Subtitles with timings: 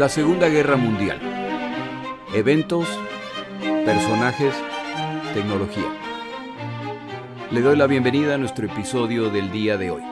[0.00, 1.20] La Segunda Guerra Mundial.
[2.32, 2.88] Eventos,
[3.84, 4.54] personajes,
[5.34, 5.94] tecnología.
[7.50, 10.02] Le doy la bienvenida a nuestro episodio del día de hoy.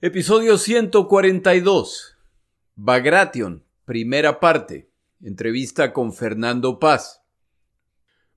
[0.00, 2.18] Episodio 142.
[2.76, 4.92] Bagration, primera parte.
[5.20, 7.24] Entrevista con Fernando Paz.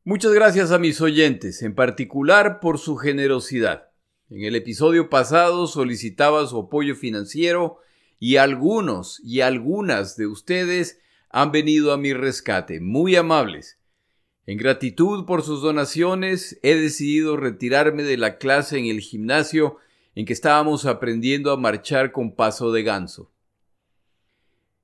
[0.04, 3.92] Muchas gracias a mis oyentes, en particular por su generosidad.
[4.32, 7.82] En el episodio pasado solicitaba su apoyo financiero
[8.20, 13.78] y algunos y algunas de ustedes han venido a mi rescate, muy amables.
[14.46, 19.78] En gratitud por sus donaciones, he decidido retirarme de la clase en el gimnasio
[20.16, 23.32] en que estábamos aprendiendo a marchar con paso de ganso.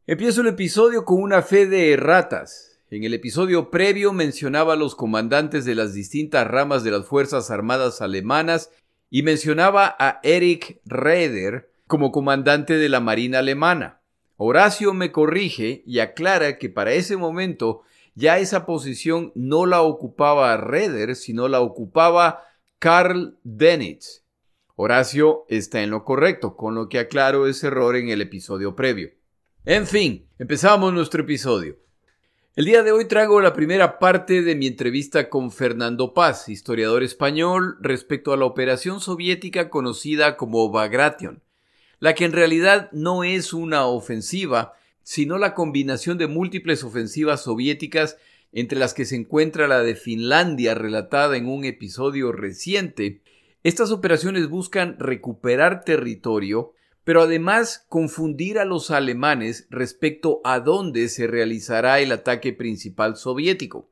[0.07, 2.79] Empiezo el episodio con una fe de erratas.
[2.91, 7.49] En el episodio previo mencionaba a los comandantes de las distintas ramas de las Fuerzas
[7.49, 8.69] Armadas alemanas
[9.09, 14.01] y mencionaba a Erich Raeder, como comandante de la Marina alemana.
[14.37, 17.83] Horacio me corrige y aclara que para ese momento
[18.15, 22.43] ya esa posición no la ocupaba Reder, sino la ocupaba
[22.79, 24.23] Karl Denitz.
[24.75, 29.11] Horacio está en lo correcto, con lo que aclaro ese error en el episodio previo.
[29.63, 31.77] En fin, empezamos nuestro episodio.
[32.55, 37.03] El día de hoy traigo la primera parte de mi entrevista con Fernando Paz, historiador
[37.03, 41.41] español, respecto a la operación soviética conocida como Bagration,
[42.05, 48.17] la que en realidad no es una ofensiva, sino la combinación de múltiples ofensivas soviéticas
[48.51, 53.23] entre las que se encuentra la de Finlandia relatada en un episodio reciente.
[53.63, 61.25] Estas operaciones buscan recuperar territorio, pero además confundir a los alemanes respecto a dónde se
[61.25, 63.89] realizará el ataque principal soviético.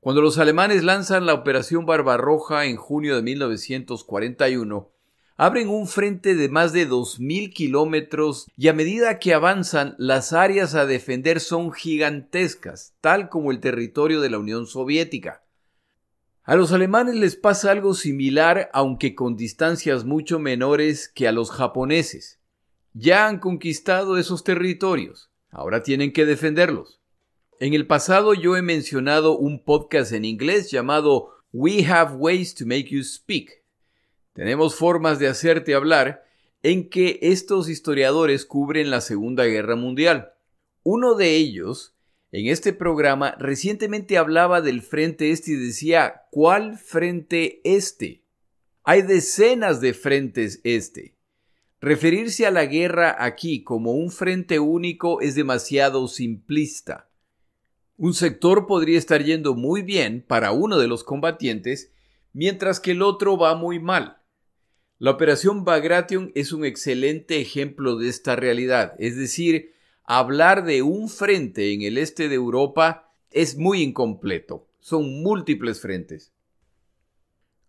[0.00, 4.92] Cuando los alemanes lanzan la Operación Barbarroja en junio de 1941,
[5.38, 10.74] abren un frente de más de 2.000 kilómetros y a medida que avanzan las áreas
[10.74, 15.44] a defender son gigantescas, tal como el territorio de la Unión Soviética.
[16.42, 21.52] A los alemanes les pasa algo similar, aunque con distancias mucho menores que a los
[21.52, 22.40] japoneses.
[22.92, 27.00] Ya han conquistado esos territorios, ahora tienen que defenderlos.
[27.60, 32.66] En el pasado yo he mencionado un podcast en inglés llamado We Have Ways to
[32.66, 33.57] Make You Speak,
[34.38, 36.24] tenemos formas de hacerte hablar
[36.62, 40.34] en que estos historiadores cubren la Segunda Guerra Mundial.
[40.84, 41.96] Uno de ellos,
[42.30, 48.22] en este programa, recientemente hablaba del Frente Este y decía, ¿cuál Frente Este?
[48.84, 51.16] Hay decenas de frentes este.
[51.80, 57.10] Referirse a la guerra aquí como un frente único es demasiado simplista.
[57.96, 61.92] Un sector podría estar yendo muy bien para uno de los combatientes,
[62.32, 64.17] mientras que el otro va muy mal.
[65.00, 69.72] La operación Bagration es un excelente ejemplo de esta realidad, es decir,
[70.02, 76.32] hablar de un frente en el este de Europa es muy incompleto, son múltiples frentes.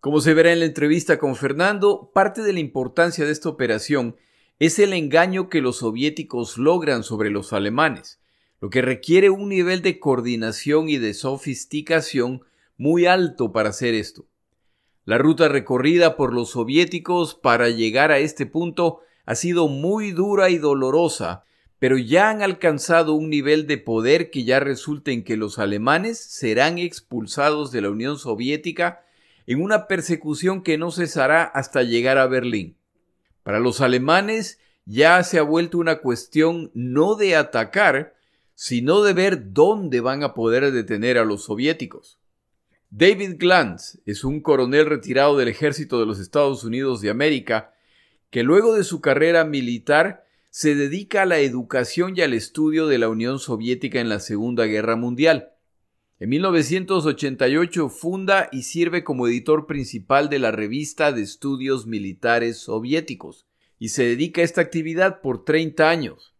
[0.00, 4.16] Como se verá en la entrevista con Fernando, parte de la importancia de esta operación
[4.58, 8.18] es el engaño que los soviéticos logran sobre los alemanes,
[8.60, 12.42] lo que requiere un nivel de coordinación y de sofisticación
[12.76, 14.29] muy alto para hacer esto.
[15.10, 20.50] La ruta recorrida por los soviéticos para llegar a este punto ha sido muy dura
[20.50, 21.42] y dolorosa,
[21.80, 26.20] pero ya han alcanzado un nivel de poder que ya resulta en que los alemanes
[26.20, 29.04] serán expulsados de la Unión Soviética
[29.48, 32.76] en una persecución que no cesará hasta llegar a Berlín.
[33.42, 38.14] Para los alemanes ya se ha vuelto una cuestión no de atacar,
[38.54, 42.19] sino de ver dónde van a poder detener a los soviéticos.
[42.92, 47.72] David Glantz es un coronel retirado del ejército de los Estados Unidos de América
[48.30, 52.98] que luego de su carrera militar se dedica a la educación y al estudio de
[52.98, 55.52] la Unión Soviética en la Segunda Guerra Mundial.
[56.18, 63.46] En 1988 funda y sirve como editor principal de la revista de estudios militares soviéticos
[63.78, 66.34] y se dedica a esta actividad por 30 años.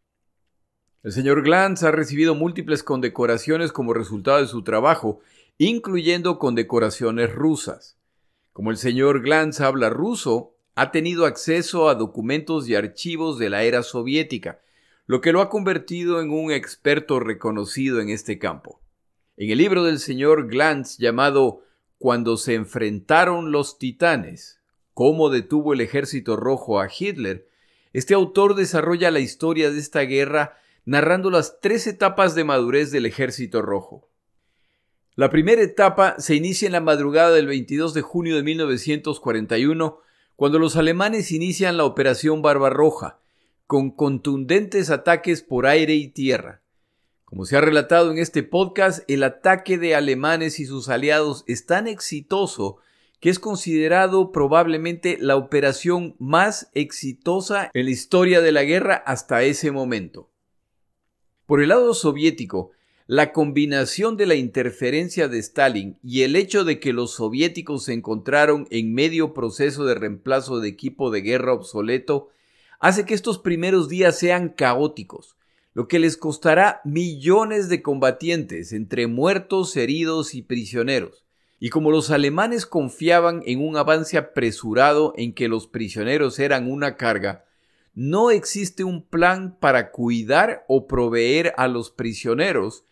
[1.05, 5.21] El señor Glantz ha recibido múltiples condecoraciones como resultado de su trabajo
[5.67, 7.99] incluyendo condecoraciones rusas.
[8.55, 13.63] Como el señor Glantz habla ruso, ha tenido acceso a documentos y archivos de la
[13.65, 14.63] era soviética,
[15.05, 18.81] lo que lo ha convertido en un experto reconocido en este campo.
[19.37, 21.63] En el libro del señor Glantz llamado
[21.99, 24.63] Cuando se enfrentaron los titanes,
[24.95, 27.47] cómo detuvo el ejército rojo a Hitler,
[27.93, 33.05] este autor desarrolla la historia de esta guerra narrando las tres etapas de madurez del
[33.05, 34.10] ejército rojo.
[35.17, 39.99] La primera etapa se inicia en la madrugada del 22 de junio de 1941,
[40.37, 43.19] cuando los alemanes inician la Operación Barbarroja,
[43.67, 46.63] con contundentes ataques por aire y tierra.
[47.25, 51.67] Como se ha relatado en este podcast, el ataque de alemanes y sus aliados es
[51.67, 52.79] tan exitoso
[53.19, 59.43] que es considerado probablemente la operación más exitosa en la historia de la guerra hasta
[59.43, 60.31] ese momento.
[61.47, 62.71] Por el lado soviético,
[63.11, 67.93] la combinación de la interferencia de Stalin y el hecho de que los soviéticos se
[67.93, 72.29] encontraron en medio proceso de reemplazo de equipo de guerra obsoleto
[72.79, 75.35] hace que estos primeros días sean caóticos,
[75.75, 81.25] lo que les costará millones de combatientes entre muertos, heridos y prisioneros.
[81.59, 86.97] Y como los alemanes confiaban en un avance apresurado en que los prisioneros eran una
[86.97, 87.45] carga,
[87.93, 92.85] no existe un plan para cuidar o proveer a los prisioneros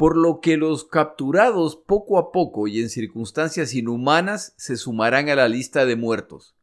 [0.00, 5.34] por lo que los capturados poco a poco y en circunstancias inhumanas se sumarán a
[5.34, 6.54] la lista de muertos.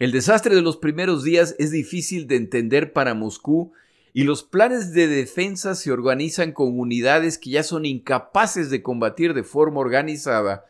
[0.00, 3.70] El desastre de los primeros días es difícil de entender para Moscú
[4.12, 9.32] y los planes de defensa se organizan con unidades que ya son incapaces de combatir
[9.32, 10.64] de forma organizada,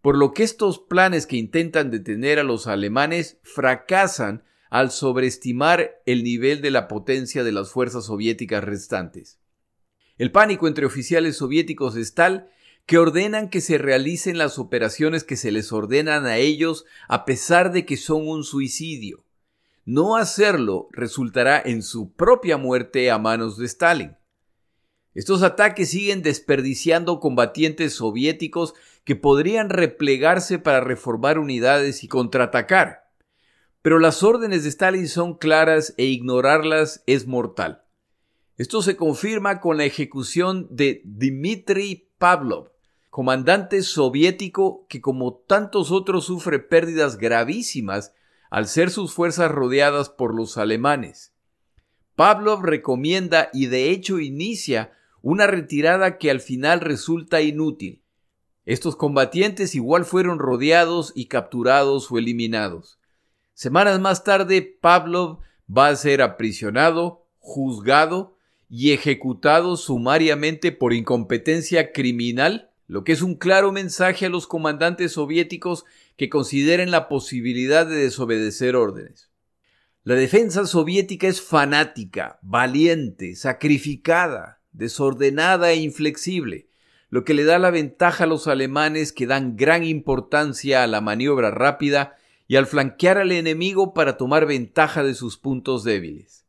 [0.00, 6.22] por lo que estos planes que intentan detener a los alemanes fracasan al sobreestimar el
[6.22, 9.41] nivel de la potencia de las fuerzas soviéticas restantes.
[10.22, 12.48] El pánico entre oficiales soviéticos es tal
[12.86, 17.72] que ordenan que se realicen las operaciones que se les ordenan a ellos a pesar
[17.72, 19.24] de que son un suicidio.
[19.84, 24.16] No hacerlo resultará en su propia muerte a manos de Stalin.
[25.12, 33.10] Estos ataques siguen desperdiciando combatientes soviéticos que podrían replegarse para reformar unidades y contraatacar.
[33.82, 37.81] Pero las órdenes de Stalin son claras e ignorarlas es mortal.
[38.58, 42.70] Esto se confirma con la ejecución de Dmitry Pavlov,
[43.08, 48.12] comandante soviético que como tantos otros sufre pérdidas gravísimas
[48.50, 51.32] al ser sus fuerzas rodeadas por los alemanes.
[52.14, 58.02] Pavlov recomienda y de hecho inicia una retirada que al final resulta inútil.
[58.66, 62.98] Estos combatientes igual fueron rodeados y capturados o eliminados.
[63.54, 65.38] Semanas más tarde, Pavlov
[65.74, 68.36] va a ser aprisionado, juzgado
[68.74, 75.12] y ejecutado sumariamente por incompetencia criminal, lo que es un claro mensaje a los comandantes
[75.12, 75.84] soviéticos
[76.16, 79.28] que consideren la posibilidad de desobedecer órdenes.
[80.04, 86.66] La defensa soviética es fanática, valiente, sacrificada, desordenada e inflexible,
[87.10, 91.02] lo que le da la ventaja a los alemanes que dan gran importancia a la
[91.02, 92.16] maniobra rápida
[92.48, 96.41] y al flanquear al enemigo para tomar ventaja de sus puntos débiles.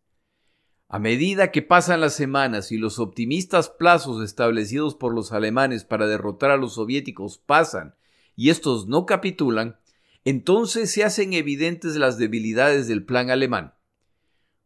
[0.93, 6.05] A medida que pasan las semanas y los optimistas plazos establecidos por los alemanes para
[6.05, 7.95] derrotar a los soviéticos pasan
[8.35, 9.77] y estos no capitulan,
[10.23, 13.73] entonces se hacen evidentes las debilidades del plan alemán.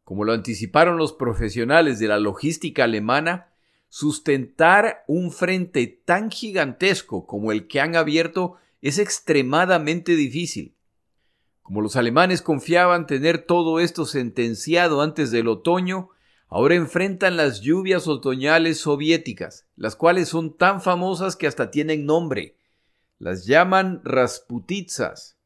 [0.03, 3.53] Como lo anticiparon los profesionales de la logística alemana,
[3.87, 10.75] sustentar un frente tan gigantesco como el que han abierto es extremadamente difícil.
[11.61, 16.09] Como los alemanes confiaban tener todo esto sentenciado antes del otoño,
[16.47, 22.57] ahora enfrentan las lluvias otoñales soviéticas, las cuales son tan famosas que hasta tienen nombre.
[23.19, 25.37] Las llaman Rasputitsas.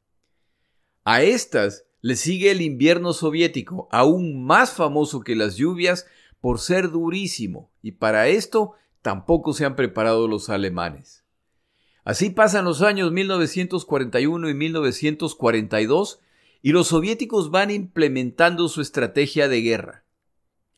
[1.03, 6.05] A estas le sigue el invierno soviético, aún más famoso que las lluvias
[6.39, 11.24] por ser durísimo, y para esto tampoco se han preparado los alemanes.
[12.03, 16.20] Así pasan los años 1941 y 1942
[16.63, 20.00] y los soviéticos van implementando su estrategia de guerra.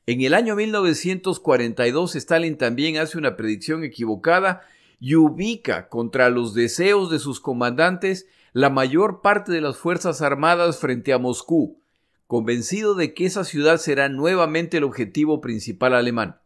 [0.06, 4.62] En el año 1942 Stalin también hace una predicción equivocada
[5.00, 10.78] y ubica contra los deseos de sus comandantes la mayor parte de las Fuerzas Armadas
[10.80, 11.80] frente a Moscú,
[12.28, 16.38] convencido de que esa ciudad será nuevamente el objetivo principal alemán.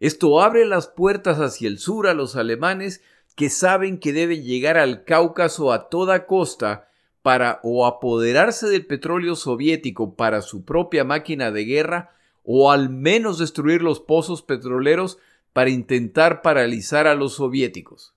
[0.00, 3.02] Esto abre las puertas hacia el sur a los alemanes
[3.36, 6.88] que saben que deben llegar al Cáucaso a toda costa
[7.20, 12.10] para o apoderarse del petróleo soviético para su propia máquina de guerra
[12.44, 15.18] o al menos destruir los pozos petroleros
[15.52, 18.14] para intentar paralizar a los soviéticos.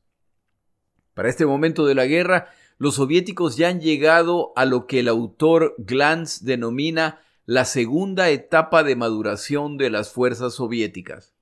[1.14, 5.08] Para este momento de la guerra, los soviéticos ya han llegado a lo que el
[5.08, 11.34] autor Glantz denomina la segunda etapa de maduración de las fuerzas soviéticas.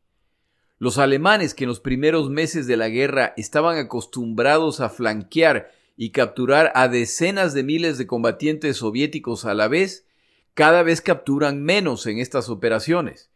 [0.78, 6.12] Los alemanes que en los primeros meses de la guerra estaban acostumbrados a flanquear y
[6.12, 10.06] capturar a decenas de miles de combatientes soviéticos a la vez,
[10.56, 13.30] cada vez capturan menos en estas operaciones,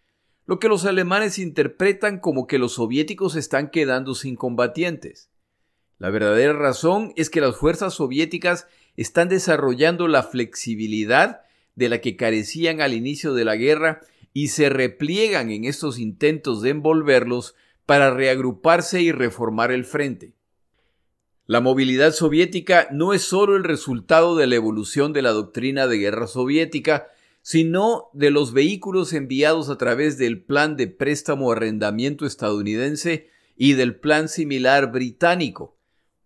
[0.45, 5.29] lo que los alemanes interpretan como que los soviéticos están quedando sin combatientes.
[5.99, 11.41] La verdadera razón es que las fuerzas soviéticas están desarrollando la flexibilidad
[11.75, 14.01] de la que carecían al inicio de la guerra
[14.33, 17.53] y se repliegan en estos intentos de envolverlos
[17.85, 20.38] para reagruparse y reformar el frente.
[21.49, 25.97] La movilidad soviética no es solo el resultado de la evolución de la doctrina de
[25.97, 27.07] guerra soviética,
[27.41, 33.95] sino de los vehículos enviados a través del plan de préstamo arrendamiento estadounidense y del
[33.95, 35.75] plan similar británico,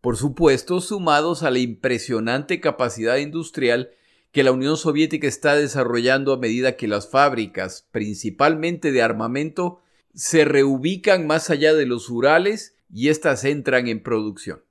[0.01, 3.91] por supuesto sumados a la impresionante capacidad industrial
[4.33, 9.79] que la Unión Soviética está desarrollando a medida que las fábricas, principalmente de armamento,
[10.13, 14.63] se reubican más allá de los Urales y éstas entran en producción.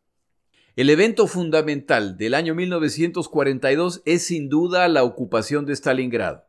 [0.74, 6.44] El evento fundamental del año 1942 es sin duda la ocupación de Stalingrado,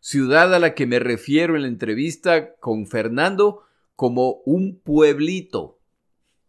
[0.00, 3.62] ciudad a la que me refiero en la entrevista con Fernando
[3.96, 5.78] como un pueblito.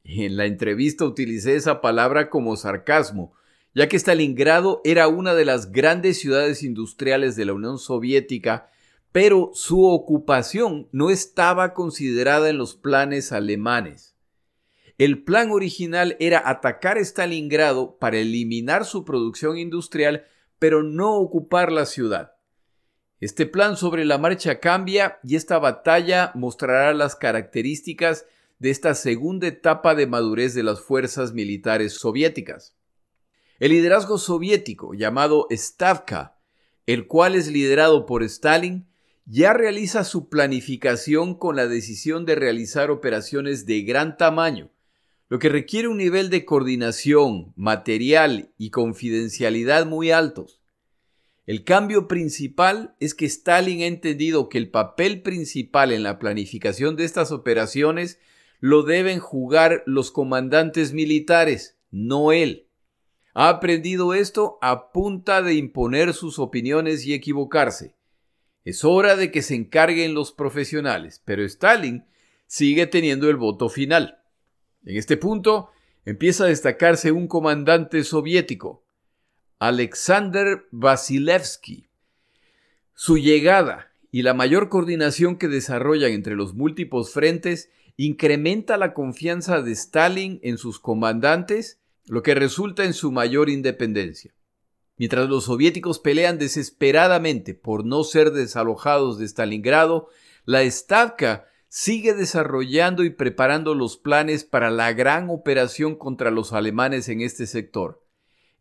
[0.03, 3.33] En la entrevista utilicé esa palabra como sarcasmo,
[3.73, 8.69] ya que Stalingrado era una de las grandes ciudades industriales de la Unión Soviética
[9.15, 14.14] pero su ocupación no estaba considerada en los planes alemanes.
[14.97, 20.25] El plan original era atacar Stalingrado para eliminar su producción industrial,
[20.57, 22.31] pero no ocupar la ciudad.
[23.19, 28.25] Este plan sobre la marcha cambia y esta batalla mostrará las características
[28.59, 32.75] de esta segunda etapa de madurez de las fuerzas militares soviéticas.
[33.59, 36.37] El liderazgo soviético, llamado Stavka,
[36.85, 38.87] el cual es liderado por Stalin,
[39.25, 44.71] ya realiza su planificación con la decisión de realizar operaciones de gran tamaño,
[45.27, 50.61] lo que requiere un nivel de coordinación, material y confidencialidad muy altos.
[51.47, 56.95] El cambio principal es que Stalin ha entendido que el papel principal en la planificación
[56.95, 58.19] de estas operaciones
[58.59, 62.67] lo deben jugar los comandantes militares, no él.
[63.33, 67.95] Ha aprendido esto a punta de imponer sus opiniones y equivocarse.
[68.63, 72.05] Es hora de que se encarguen los profesionales, pero Stalin
[72.47, 74.24] sigue teniendo el voto final.
[74.85, 75.71] En este punto
[76.05, 78.83] empieza a destacarse un comandante soviético,
[79.57, 81.87] Alexander Vasilevsky.
[82.93, 89.61] Su llegada y la mayor coordinación que desarrollan entre los múltiples frentes incrementa la confianza
[89.61, 94.33] de Stalin en sus comandantes, lo que resulta en su mayor independencia.
[94.97, 100.09] Mientras los soviéticos pelean desesperadamente por no ser desalojados de Stalingrado,
[100.45, 107.09] la Stavka sigue desarrollando y preparando los planes para la gran operación contra los alemanes
[107.09, 108.01] en este sector.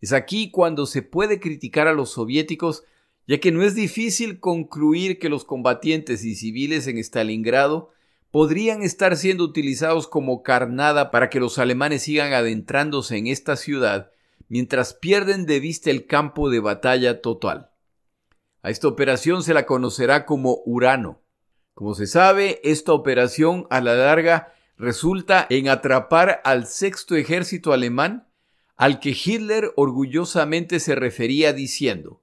[0.00, 2.82] Es aquí cuando se puede criticar a los soviéticos,
[3.28, 7.92] ya que no es difícil concluir que los combatientes y civiles en Stalingrado
[8.32, 14.10] podrían estar siendo utilizados como carnada para que los alemanes sigan adentrándose en esta ciudad
[14.48, 17.70] mientras pierden de vista el campo de batalla total.
[18.62, 21.23] A esta operación se la conocerá como Urano.
[21.74, 28.28] Como se sabe, esta operación a la larga resulta en atrapar al sexto ejército alemán
[28.76, 32.22] al que Hitler orgullosamente se refería diciendo,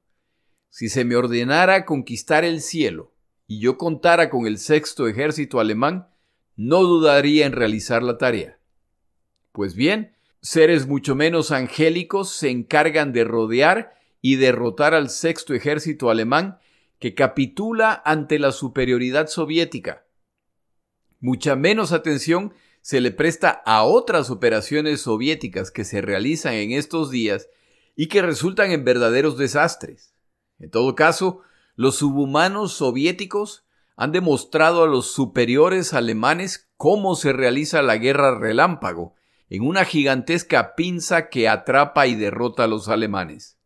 [0.69, 3.13] si se me ordenara conquistar el cielo
[3.47, 6.07] y yo contara con el sexto ejército alemán,
[6.55, 8.57] no dudaría en realizar la tarea.
[9.51, 16.09] Pues bien, Seres mucho menos angélicos se encargan de rodear y derrotar al sexto ejército
[16.09, 16.57] alemán
[17.01, 20.05] que capitula ante la superioridad soviética.
[21.19, 27.09] Mucha menos atención se le presta a otras operaciones soviéticas que se realizan en estos
[27.09, 27.49] días
[27.95, 30.13] y que resultan en verdaderos desastres.
[30.59, 31.41] En todo caso,
[31.75, 33.65] los subhumanos soviéticos
[33.95, 39.15] han demostrado a los superiores alemanes cómo se realiza la guerra relámpago
[39.49, 43.57] en una gigantesca pinza que atrapa y derrota a los alemanes.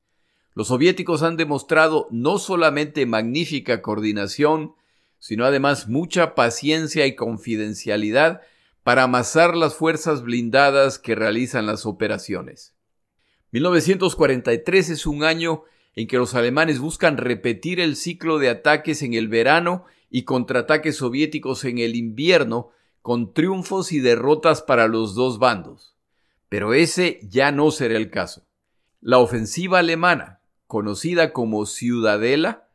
[0.56, 4.74] Los soviéticos han demostrado no solamente magnífica coordinación,
[5.20, 8.42] sino además mucha paciencia y confidencialidad
[8.82, 12.74] para amasar las fuerzas blindadas que realizan las operaciones.
[13.52, 15.64] 1943 es un año
[15.96, 20.98] en que los alemanes buscan repetir el ciclo de ataques en el verano y contraataques
[20.98, 22.70] soviéticos en el invierno
[23.02, 25.96] con triunfos y derrotas para los dos bandos.
[26.48, 28.46] Pero ese ya no será el caso.
[29.02, 30.35] La ofensiva alemana,
[30.68, 32.68] conocida como Ciudadela,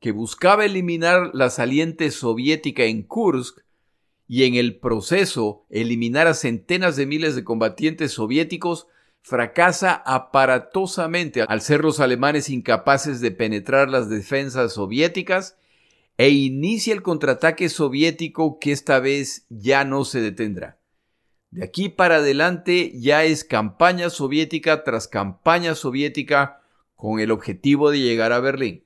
[0.00, 3.60] que buscaba eliminar la saliente soviética en Kursk
[4.26, 8.86] y en el proceso eliminar a centenas de miles de combatientes soviéticos,
[9.22, 15.56] fracasa aparatosamente al ser los alemanes incapaces de penetrar las defensas soviéticas
[16.16, 20.78] e inicia el contraataque soviético que esta vez ya no se detendrá.
[21.50, 26.59] De aquí para adelante ya es campaña soviética tras campaña soviética
[27.00, 28.84] con el objetivo de llegar a Berlín.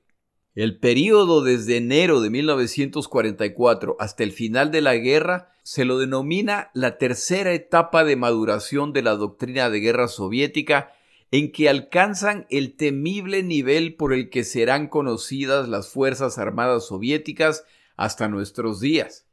[0.55, 6.71] El período desde enero de 1944 hasta el final de la guerra se lo denomina
[6.73, 10.93] la tercera etapa de maduración de la doctrina de guerra soviética
[11.29, 17.65] en que alcanzan el temible nivel por el que serán conocidas las Fuerzas Armadas soviéticas
[17.97, 19.27] hasta nuestros días.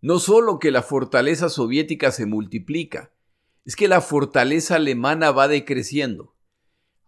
[0.00, 3.12] No solo que la fortaleza soviética se multiplica,
[3.66, 6.34] es que la fortaleza alemana va decreciendo.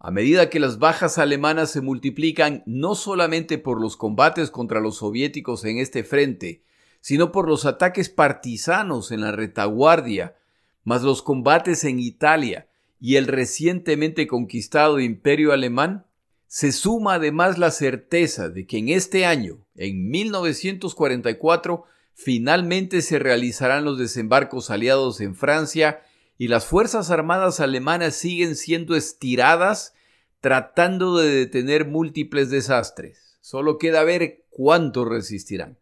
[0.05, 4.97] A medida que las bajas alemanas se multiplican no solamente por los combates contra los
[4.97, 6.61] soviéticos en este frente,
[6.99, 10.35] sino por los ataques partisanos en la retaguardia,
[10.83, 12.67] más los combates en Italia
[12.99, 16.05] y el recientemente conquistado imperio alemán,
[16.47, 23.85] se suma además la certeza de que en este año, en 1944, finalmente se realizarán
[23.85, 26.01] los desembarcos aliados en Francia
[26.43, 29.93] y las Fuerzas Armadas alemanas siguen siendo estiradas
[30.41, 33.37] tratando de detener múltiples desastres.
[33.39, 35.79] Solo queda ver cuánto resistirán.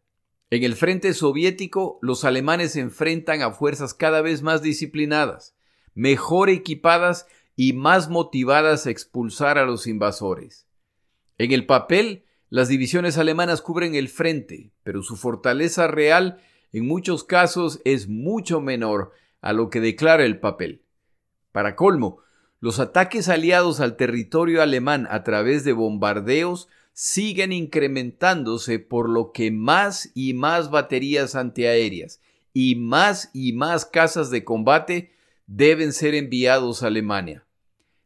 [0.51, 5.55] En el frente soviético, los alemanes se enfrentan a fuerzas cada vez más disciplinadas,
[5.95, 7.25] mejor equipadas
[7.55, 10.67] y más motivadas a expulsar a los invasores.
[11.39, 16.39] En el papel, las divisiones alemanas cubren el frente, pero su fortaleza real
[16.71, 20.83] en muchos casos es mucho menor a lo que declara el papel.
[21.51, 22.19] Para colmo,
[22.59, 29.51] los ataques aliados al territorio alemán a través de bombardeos siguen incrementándose por lo que
[29.51, 32.21] más y más baterías antiaéreas
[32.53, 35.11] y más y más casas de combate
[35.47, 37.45] deben ser enviados a Alemania.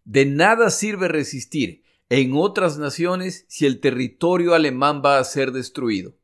[0.06, 6.16] De nada sirve resistir en otras naciones si el territorio alemán va a ser destruido.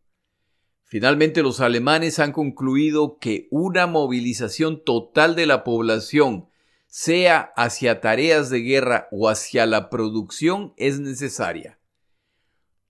[0.91, 6.49] Finalmente los alemanes han concluido que una movilización total de la población,
[6.85, 11.79] sea hacia tareas de guerra o hacia la producción, es necesaria.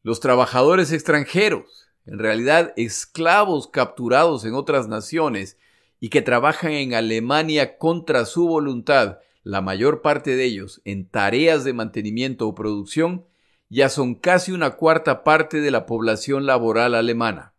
[0.02, 5.60] Los trabajadores extranjeros, en realidad esclavos capturados en otras naciones
[6.00, 11.64] y que trabajan en Alemania contra su voluntad, la mayor parte de ellos en tareas
[11.64, 13.28] de mantenimiento o producción,
[13.70, 17.51] ya son casi una cuarta parte de la población laboral alemana.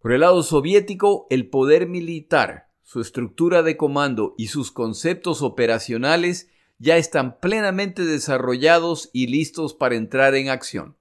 [0.00, 6.48] Por el lado soviético, el poder militar, su estructura de comando y sus conceptos operacionales
[6.78, 10.96] ya están plenamente desarrollados y listos para entrar en acción.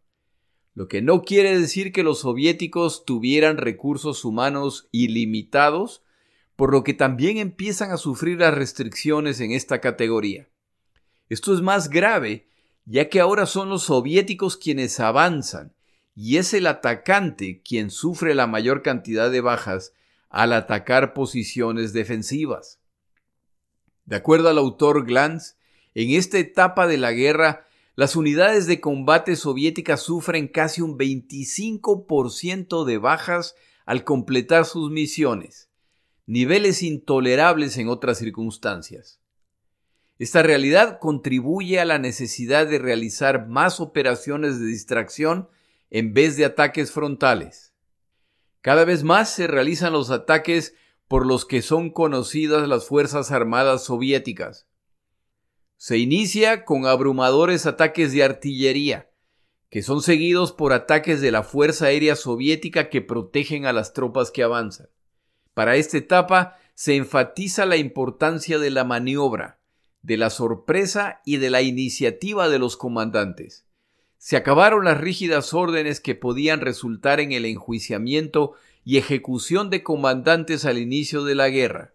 [0.75, 6.03] Lo que no quiere decir que los soviéticos tuvieran recursos humanos ilimitados,
[6.57, 10.49] por lo que también empiezan a sufrir las restricciones en esta categoría.
[11.29, 12.49] Esto es más grave,
[12.85, 15.73] ya que ahora son los soviéticos quienes avanzan
[16.21, 19.93] y es el atacante quien sufre la mayor cantidad de bajas
[20.27, 22.81] al atacar posiciones defensivas.
[24.03, 25.55] De acuerdo al autor Glantz,
[25.95, 32.83] en esta etapa de la guerra, las unidades de combate soviéticas sufren casi un 25%
[32.83, 33.55] de bajas
[33.85, 35.69] al completar sus misiones,
[36.25, 39.21] niveles intolerables en otras circunstancias.
[40.17, 45.47] Esta realidad contribuye a la necesidad de realizar más operaciones de distracción
[45.89, 47.73] en vez de ataques frontales.
[48.61, 50.75] Cada vez más se realizan los ataques
[51.07, 54.67] por los que son conocidas las Fuerzas Armadas soviéticas.
[55.77, 59.09] Se inicia con abrumadores ataques de artillería,
[59.69, 64.29] que son seguidos por ataques de la Fuerza Aérea Soviética que protegen a las tropas
[64.29, 64.89] que avanzan.
[65.53, 69.59] Para esta etapa se enfatiza la importancia de la maniobra,
[70.01, 73.68] de la sorpresa y de la iniciativa de los comandantes.
[74.19, 78.53] Se acabaron las rígidas órdenes que podían resultar en el enjuiciamiento
[78.83, 81.93] y ejecución de comandantes al inicio de la guerra.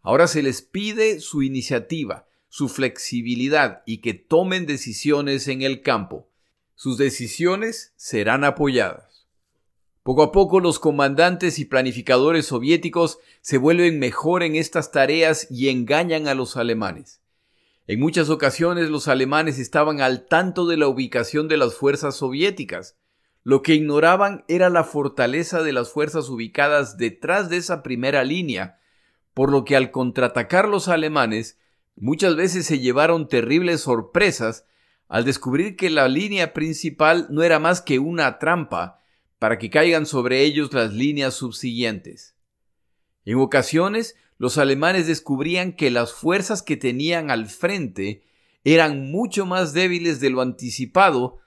[0.00, 6.28] Ahora se les pide su iniciativa, su flexibilidad y que tomen decisiones en el campo.
[6.76, 9.26] Sus decisiones serán apoyadas.
[10.04, 15.68] Poco a poco los comandantes y planificadores soviéticos se vuelven mejor en estas tareas y
[15.68, 17.20] engañan a los alemanes.
[17.88, 22.98] En muchas ocasiones los alemanes estaban al tanto de la ubicación de las fuerzas soviéticas.
[23.44, 28.80] Lo que ignoraban era la fortaleza de las fuerzas ubicadas detrás de esa primera línea,
[29.34, 31.60] por lo que al contraatacar los alemanes
[31.94, 34.66] muchas veces se llevaron terribles sorpresas
[35.06, 39.00] al descubrir que la línea principal no era más que una trampa
[39.38, 42.34] para que caigan sobre ellos las líneas subsiguientes.
[43.24, 48.22] En ocasiones los alemanes descubrían que las fuerzas que tenían al frente
[48.64, 51.38] eran mucho más débiles de lo anticipado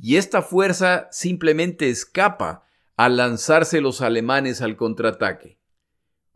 [0.00, 2.64] y esta fuerza simplemente escapa
[2.96, 5.58] al lanzarse los alemanes al contraataque.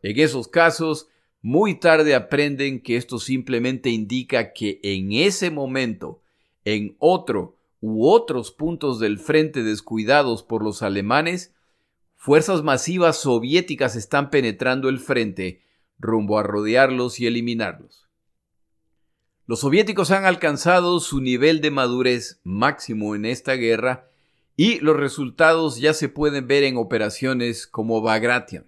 [0.03, 1.09] En esos casos,
[1.43, 6.23] muy tarde aprenden que esto simplemente indica que en ese momento,
[6.65, 11.55] en otro u otros puntos del frente descuidados por los alemanes,
[12.17, 15.63] fuerzas masivas soviéticas están penetrando el frente
[16.01, 18.09] rumbo a rodearlos y eliminarlos.
[19.47, 24.09] Los soviéticos han alcanzado su nivel de madurez máximo en esta guerra
[24.57, 28.67] y los resultados ya se pueden ver en operaciones como Bagration.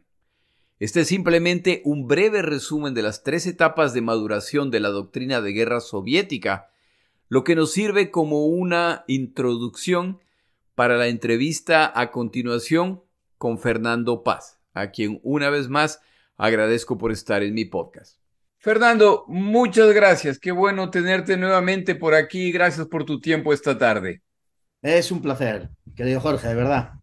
[0.80, 5.40] Este es simplemente un breve resumen de las tres etapas de maduración de la doctrina
[5.40, 6.70] de guerra soviética,
[7.28, 10.18] lo que nos sirve como una introducción
[10.74, 13.02] para la entrevista a continuación
[13.38, 16.00] con Fernando Paz, a quien una vez más
[16.42, 18.18] agradezco por estar en mi podcast.
[18.58, 20.40] Fernando, muchas gracias.
[20.40, 22.50] Qué bueno tenerte nuevamente por aquí.
[22.50, 24.22] Gracias por tu tiempo esta tarde.
[24.82, 26.94] Es un placer, querido Jorge, de verdad.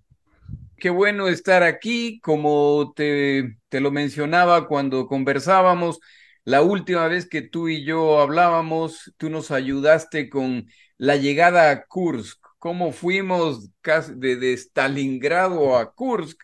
[0.75, 2.19] Qué bueno estar aquí.
[2.19, 5.99] Como te, te lo mencionaba cuando conversábamos,
[6.43, 11.85] la última vez que tú y yo hablábamos, tú nos ayudaste con la llegada a
[11.85, 12.45] Kursk.
[12.57, 13.69] Cómo fuimos
[14.17, 16.41] de, de Stalingrado a Kursk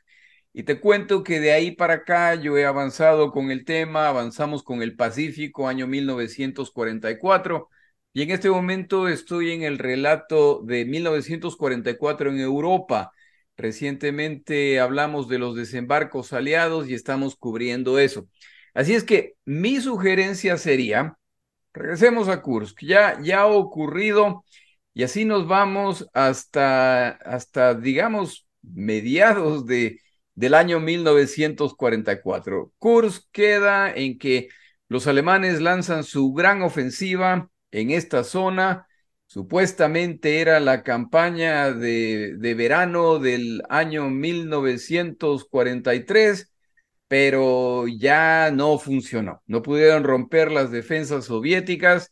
[0.58, 4.63] y te cuento que de ahí para acá yo he avanzado con el tema, avanzamos
[4.63, 7.70] con el Pacífico, año 1944,
[8.13, 13.12] y en este momento estoy en el relato de 1944 en Europa.
[13.58, 18.30] Recientemente hablamos de los desembarcos aliados y estamos cubriendo eso.
[18.74, 21.18] Así es que mi sugerencia sería,
[21.74, 24.46] regresemos a Kursk, ya, ya ha ocurrido
[24.94, 30.00] y así nos vamos hasta, hasta digamos, mediados de
[30.36, 32.71] del año 1944.
[32.78, 34.50] Kursk queda en que
[34.88, 38.88] los alemanes lanzan su gran ofensiva en esta zona.
[39.28, 46.52] Supuestamente era la campaña de, de verano del año 1943,
[47.08, 49.41] pero ya no funcionó.
[49.48, 52.12] No pudieron romper las defensas soviéticas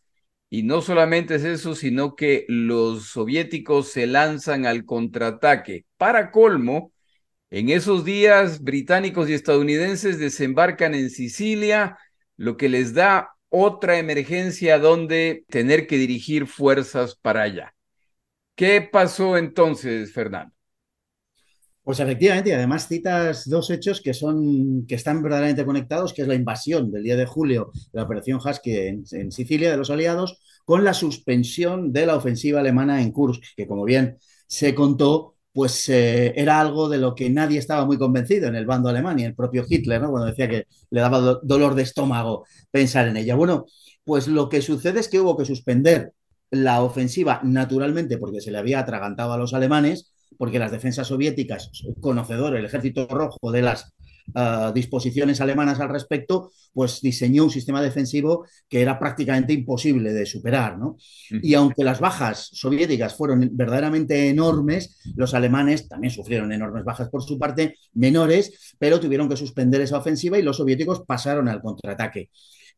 [0.49, 5.85] y no solamente es eso, sino que los soviéticos se lanzan al contraataque.
[5.97, 6.92] Para colmo,
[7.53, 11.99] en esos días, británicos y estadounidenses desembarcan en Sicilia,
[12.35, 17.75] lo que les da otra emergencia donde tener que dirigir fuerzas para allá.
[18.55, 20.51] ¿Qué pasó entonces, Fernando?
[21.83, 26.27] Pues efectivamente, y además citas dos hechos que son que están verdaderamente conectados, que es
[26.27, 29.91] la invasión del día de julio de la operación Husky en, en, Sicilia de los
[29.91, 35.33] aliados, con la suspensión de la ofensiva alemana en Kursk, que como bien se contó,
[35.53, 39.19] pues eh, era algo de lo que nadie estaba muy convencido en el bando alemán
[39.19, 40.09] y el propio Hitler, ¿no?
[40.09, 43.35] Cuando decía que le daba do dolor de estómago pensar en ella.
[43.35, 43.65] Bueno,
[44.03, 46.13] pues lo que sucede es que hubo que suspender
[46.51, 51.71] la ofensiva naturalmente porque se le había atragantado a los alemanes, porque las defensas soviéticas,
[52.01, 53.93] conocedor, el ejército rojo de las
[54.35, 60.25] uh, disposiciones alemanas al respecto, pues diseñó un sistema defensivo que era prácticamente imposible de
[60.25, 60.77] superar.
[60.77, 60.97] ¿no?
[61.29, 67.23] Y aunque las bajas soviéticas fueron verdaderamente enormes, los alemanes también sufrieron enormes bajas por
[67.23, 72.29] su parte, menores, pero tuvieron que suspender esa ofensiva y los soviéticos pasaron al contraataque.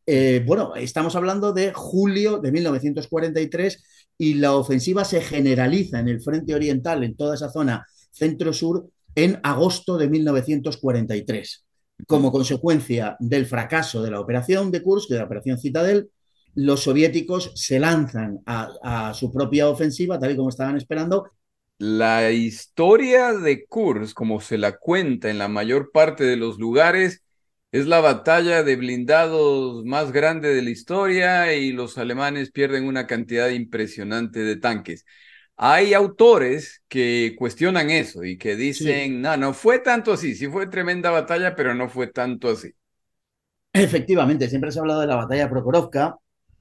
[0.08, 3.82] Eh, bueno, estamos hablando de julio de 1943
[4.18, 9.40] y la ofensiva se generaliza en el frente oriental, en toda esa zona centro-sur, en
[9.42, 11.66] agosto de 1943.
[12.06, 16.10] Como consecuencia del fracaso de la operación de Kursk, de la operación Citadel,
[16.54, 21.30] los soviéticos se lanzan a, a, su propia ofensiva, tal y como estaban esperando.
[21.78, 27.22] La historia de Kursk, como se la cuenta en la mayor parte de los lugares,
[27.72, 33.06] es la batalla de blindados más grande de la historia y los alemanes pierden una
[33.06, 35.04] cantidad impresionante de tanques
[35.56, 39.16] hay autores que cuestionan eso y que dicen, sí.
[39.18, 42.72] no, no fue tanto así, sí fue tremenda batalla, pero no fue tanto así.
[43.72, 46.16] Efectivamente, siempre se ha hablado de la batalla Prokhorovka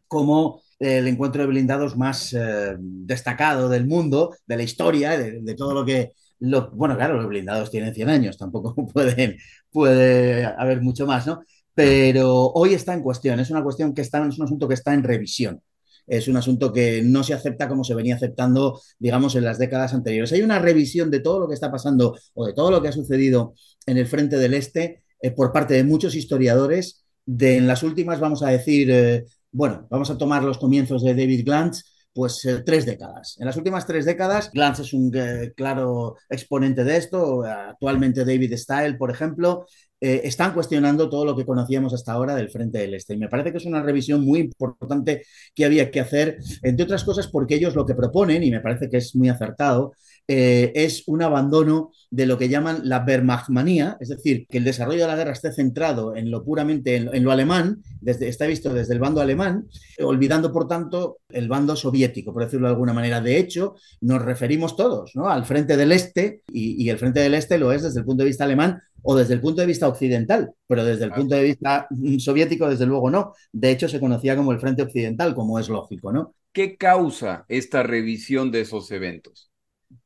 [0.07, 5.55] como el encuentro de blindados más eh, destacado del mundo, de la historia, de, de
[5.55, 6.11] todo lo que...
[6.39, 9.37] Lo, bueno, claro, los blindados tienen 100 años, tampoco pueden,
[9.71, 11.41] puede haber mucho más, ¿no?
[11.73, 14.93] Pero hoy está en cuestión, es una cuestión que está, es un asunto que está
[14.93, 15.61] en revisión
[16.07, 19.93] es un asunto que no se acepta como se venía aceptando, digamos, en las décadas
[19.93, 20.31] anteriores.
[20.33, 22.91] Hay una revisión de todo lo que está pasando o de todo lo que ha
[22.91, 23.53] sucedido
[23.85, 27.05] en el frente del Este eh, por parte de muchos historiadores.
[27.25, 31.15] De en las últimas, vamos a decir, eh, bueno, vamos a tomar los comienzos de
[31.15, 33.35] David Glantz, pues eh, tres décadas.
[33.39, 37.43] En las últimas tres décadas, Glantz es un eh, claro exponente de esto.
[37.43, 39.65] Actualmente David Style, por ejemplo,
[39.99, 43.15] eh, están cuestionando todo lo que conocíamos hasta ahora del Frente del Este.
[43.15, 45.23] Y me parece que es una revisión muy importante
[45.53, 48.89] que había que hacer, entre otras cosas porque ellos lo que proponen, y me parece
[48.89, 49.91] que es muy acertado,
[50.27, 55.01] eh, es un abandono de lo que llaman la Wehrmachtmanía, es decir, que el desarrollo
[55.01, 58.73] de la guerra esté centrado en lo puramente en, en lo alemán, desde, está visto
[58.73, 59.67] desde el bando alemán,
[59.99, 63.21] olvidando por tanto el bando soviético, por decirlo de alguna manera.
[63.21, 65.29] De hecho, nos referimos todos ¿no?
[65.29, 68.23] al frente del este y, y el frente del este lo es desde el punto
[68.23, 71.43] de vista alemán o desde el punto de vista occidental, pero desde el punto de
[71.43, 73.33] vista soviético, desde luego no.
[73.51, 76.33] De hecho, se conocía como el Frente Occidental, como es lógico, ¿no?
[76.51, 79.51] ¿Qué causa esta revisión de esos eventos?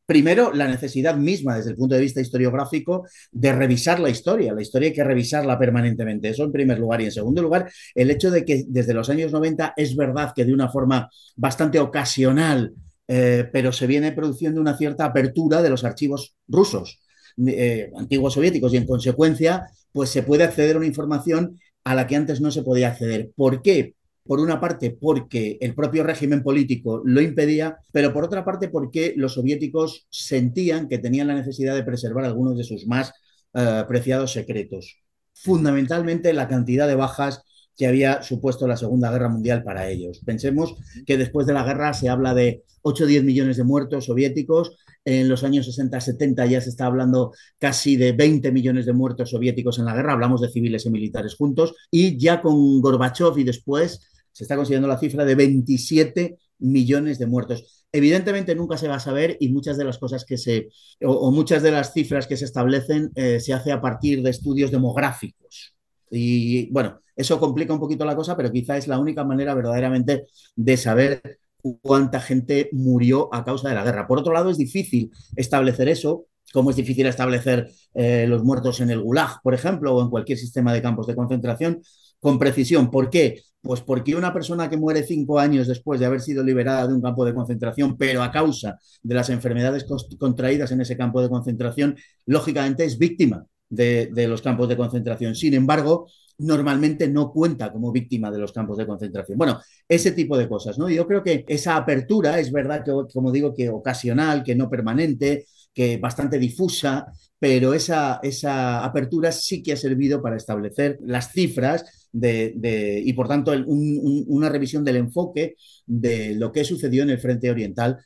[0.10, 4.56] Primero, la necesidad misma desde el punto de vista historiográfico de revisar la historia.
[4.56, 6.30] La historia hay que revisarla permanentemente.
[6.30, 7.00] Eso en primer lugar.
[7.02, 10.46] Y en segundo lugar, el hecho de que desde los años 90 es verdad que
[10.46, 12.74] de una forma bastante ocasional,
[13.08, 17.02] eh, pero se viene produciendo una cierta apertura de los archivos rusos
[17.46, 22.08] eh, antiguos soviéticos y en consecuencia, pues se puede acceder a una información a la
[22.08, 23.30] que antes no se podía acceder.
[23.36, 23.94] ¿Por qué?
[24.24, 29.14] Por una parte, porque el propio régimen político lo impedía, pero por otra parte, porque
[29.16, 33.12] los soviéticos sentían que tenían la necesidad de preservar algunos de sus más
[33.54, 35.02] uh, preciados secretos.
[35.34, 37.44] Fundamentalmente la cantidad de bajas
[37.80, 40.20] que había supuesto la Segunda Guerra Mundial para ellos.
[40.26, 44.06] Pensemos que después de la guerra se habla de 8 o 10 millones de muertos
[44.06, 44.76] soviéticos,
[45.06, 49.80] en los años 60-70 ya se está hablando casi de 20 millones de muertos soviéticos
[49.80, 54.02] en la guerra, hablamos de civiles y militares juntos, y ya con Gorbachev y después
[54.32, 57.86] se está consiguiendo la cifra de 27 millones de muertos.
[57.92, 60.70] Evidentemente nunca se va a saber y muchas de las cosas que se,
[61.02, 64.70] o, muchas de las cifras que se establecen eh, se hace a partir de estudios
[64.70, 65.76] demográficos.
[66.12, 70.28] Y bueno, eso complica un poquito la cosa, pero quizá es la única manera verdaderamente
[70.56, 74.08] de saber cuánta gente murió a causa de la guerra.
[74.08, 78.90] Por otro lado, es difícil establecer eso, como es difícil establecer eh, los muertos en
[78.90, 81.82] el Gulag, por ejemplo, o en cualquier sistema de campos de concentración,
[82.20, 82.90] con precisión.
[82.90, 83.42] ¿Por qué?
[83.62, 87.02] Pues porque una persona que muere cinco años después de haber sido liberada de un
[87.02, 89.86] campo de concentración, pero a causa de las enfermedades
[90.18, 95.36] contraídas en ese campo de concentración, lógicamente es víctima de, de los campos de concentración.
[95.36, 96.08] Sin embargo,
[96.40, 99.38] normalmente no cuenta como víctima de los campos de concentración.
[99.38, 100.90] Bueno, ese tipo de cosas, ¿no?
[100.90, 105.46] Yo creo que esa apertura es verdad que, como digo, que ocasional, que no permanente,
[105.74, 112.08] que bastante difusa, pero esa, esa apertura sí que ha servido para establecer las cifras
[112.12, 117.20] de, de, y, por tanto, una revisión del enfoque de lo que sucedió en el
[117.20, 117.98] Frente Oriental,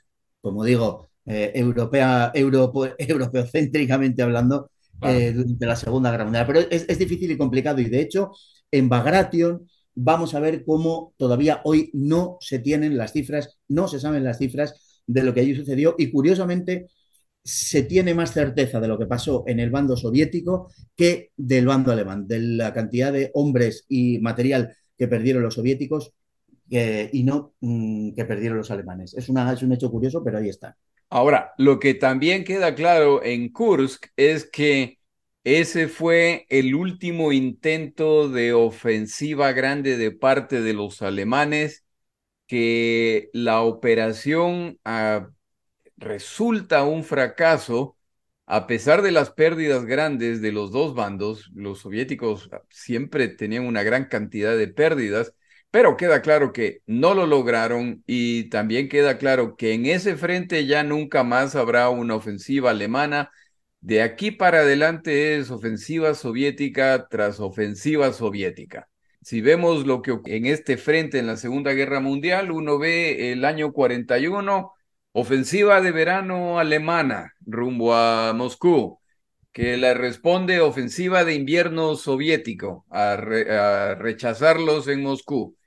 [0.41, 4.69] como digo, eh, europea, europo, europeocéntricamente hablando,
[5.06, 6.46] eh, durante la Segunda Guerra Mundial.
[6.48, 8.32] Pero es, es, difícil y complicado y de hecho
[8.72, 14.00] en Bagration vamos a ver cómo todavía hoy no se tienen las cifras, no se
[14.00, 16.88] saben las cifras de lo que allí sucedió y curiosamente
[17.44, 21.92] se tiene más certeza de lo que pasó en el bando soviético que del bando
[21.92, 26.13] alemán, de la cantidad de hombres y material que perdieron los soviéticos
[26.70, 29.13] eh, y no mmm, que perdieron los alemanes.
[29.13, 30.78] Es, una, es un hecho curioso, pero ahí está.
[31.15, 34.99] Ahora, lo que también queda claro en Kursk es que
[35.43, 41.86] ese fue el último intento de ofensiva grande de parte de los alemanes,
[42.47, 45.28] que la operación uh,
[45.97, 47.95] resulta un fracaso
[48.47, 51.52] a pesar de las pérdidas grandes de los dos bandos.
[51.54, 55.36] Los soviéticos siempre tenían una gran cantidad de pérdidas
[55.74, 60.68] pero queda claro que no lo lograron y también queda claro que en ese frente
[60.68, 63.32] ya nunca más habrá una ofensiva alemana.
[63.82, 68.88] De aquí para adelante es ofensiva soviética tras ofensiva soviética.
[69.24, 73.44] Si vemos lo que en este frente en la Segunda Guerra Mundial, uno ve el
[73.44, 74.74] año 41,
[75.14, 79.00] ofensiva de verano alemana rumbo a Moscú,
[79.52, 85.58] que le responde ofensiva de invierno soviético a, a rechazarlos en Moscú.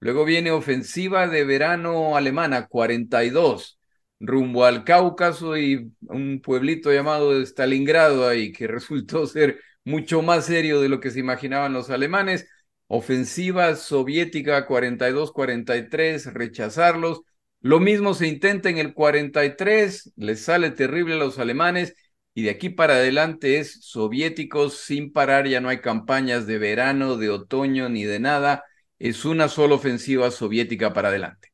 [0.00, 3.78] Luego viene ofensiva de verano alemana, 42,
[4.20, 10.80] rumbo al Cáucaso y un pueblito llamado Stalingrado ahí, que resultó ser mucho más serio
[10.80, 12.48] de lo que se imaginaban los alemanes.
[12.88, 17.22] Ofensiva soviética 42-43, rechazarlos.
[17.60, 21.94] Lo mismo se intenta en el 43, les sale terrible a los alemanes
[22.34, 27.16] y de aquí para adelante es soviéticos sin parar, ya no hay campañas de verano,
[27.16, 28.62] de otoño ni de nada
[28.98, 31.48] es una sola ofensiva soviética para adelante.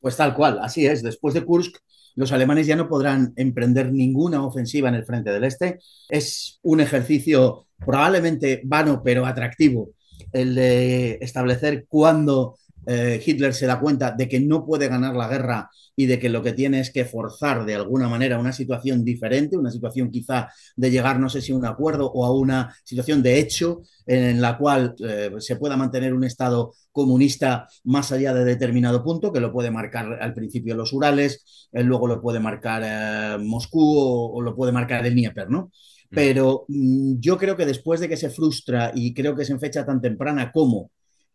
[0.00, 1.02] Pues tal cual, así es.
[1.02, 1.76] Después de Kursk,
[2.14, 5.78] los alemanes ya no podrán emprender ninguna ofensiva en el frente del este.
[6.08, 9.90] Es un ejercicio probablemente vano, pero atractivo,
[10.32, 12.56] el de establecer cuándo
[12.88, 16.30] eh, Hitler se da cuenta de que no puede ganar la guerra y de que
[16.30, 20.48] lo que tiene es que forzar de alguna manera una situación diferente, una situación quizá
[20.74, 24.40] de llegar, no sé si a un acuerdo o a una situación de hecho en
[24.40, 29.40] la cual eh, se pueda mantener un Estado comunista más allá de determinado punto, que
[29.40, 34.32] lo puede marcar al principio los Urales, eh, luego lo puede marcar eh, Moscú o,
[34.32, 35.64] o, lo puede marcar el Dnieper, ¿no?
[36.10, 36.14] Mm.
[36.14, 39.60] Pero mmm, yo creo que después de que se frustra, y creo que es en
[39.60, 40.90] fecha tan temprana como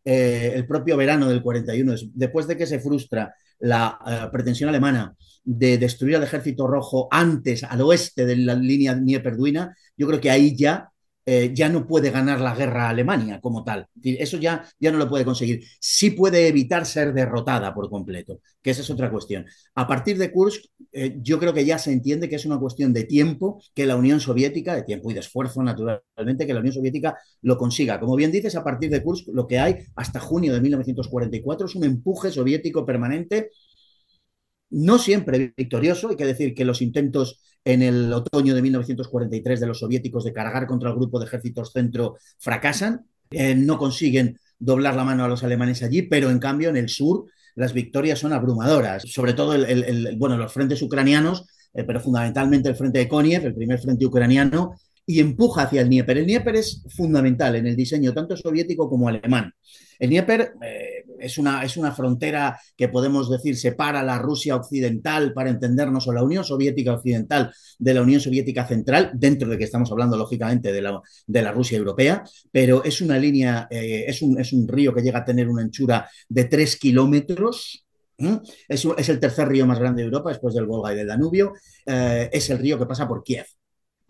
[0.06, 5.16] eh, el propio verano del 41, después de que se frustra la uh, pretensión alemana
[5.44, 10.32] de destruir al ejército rojo antes, al oeste de la línea Dnieper-Duina, yo creo que
[10.32, 10.90] ahí ya
[11.26, 13.88] eh, ya no puede ganar la guerra a Alemania como tal.
[14.04, 15.64] Eso ya, ya no lo puede conseguir.
[15.80, 19.46] Sí puede evitar ser derrotada por completo, que esa es otra cuestión.
[19.76, 22.92] A partir de Kursk, eh, yo creo que ya se entiende que es una cuestión
[22.94, 26.74] de tiempo que la Unión Soviética, de tiempo y de esfuerzo naturalmente, que la Unión
[26.74, 28.00] Soviética lo consiga.
[28.00, 31.76] Como bien dices, a partir de Kursk, lo que hay hasta junio de 1944 es
[31.76, 33.50] un empuje soviético permanente
[34.74, 39.68] no siempre victorioso, hay que decir que los intentos en el otoño de 1943 de
[39.68, 44.96] los soviéticos de cargar contra el grupo de ejércitos centro fracasan, eh, no consiguen doblar
[44.96, 48.34] la mano a los alemanes allí, pero en cambio en el sur las victorias son
[48.34, 53.46] abrumadoras, sobre todo el, el, los frentes ucranianos, eh, pero fundamentalmente el frente de Koniev,
[53.46, 56.18] el primer frente ucraniano, y empuja hacia el Dnieper.
[56.18, 59.54] El Dnieper es fundamental en el diseño tanto soviético como alemán.
[60.00, 65.34] El Dnieper eh, es, una, es una frontera que podemos decir separa la Rusia occidental,
[65.34, 69.64] para entendernos, o la Unión Soviética occidental de la Unión Soviética central, dentro de que
[69.66, 74.22] estamos hablando lógicamente de la, de la Rusia europea, pero es una línea, eh, es,
[74.22, 77.86] un, es un río que llega a tener una anchura de tres kilómetros,
[78.68, 81.54] es, es, el tercer río más grande de Europa después del Volga y del Danubio.
[81.86, 83.46] Eh, es el río que pasa por Kiev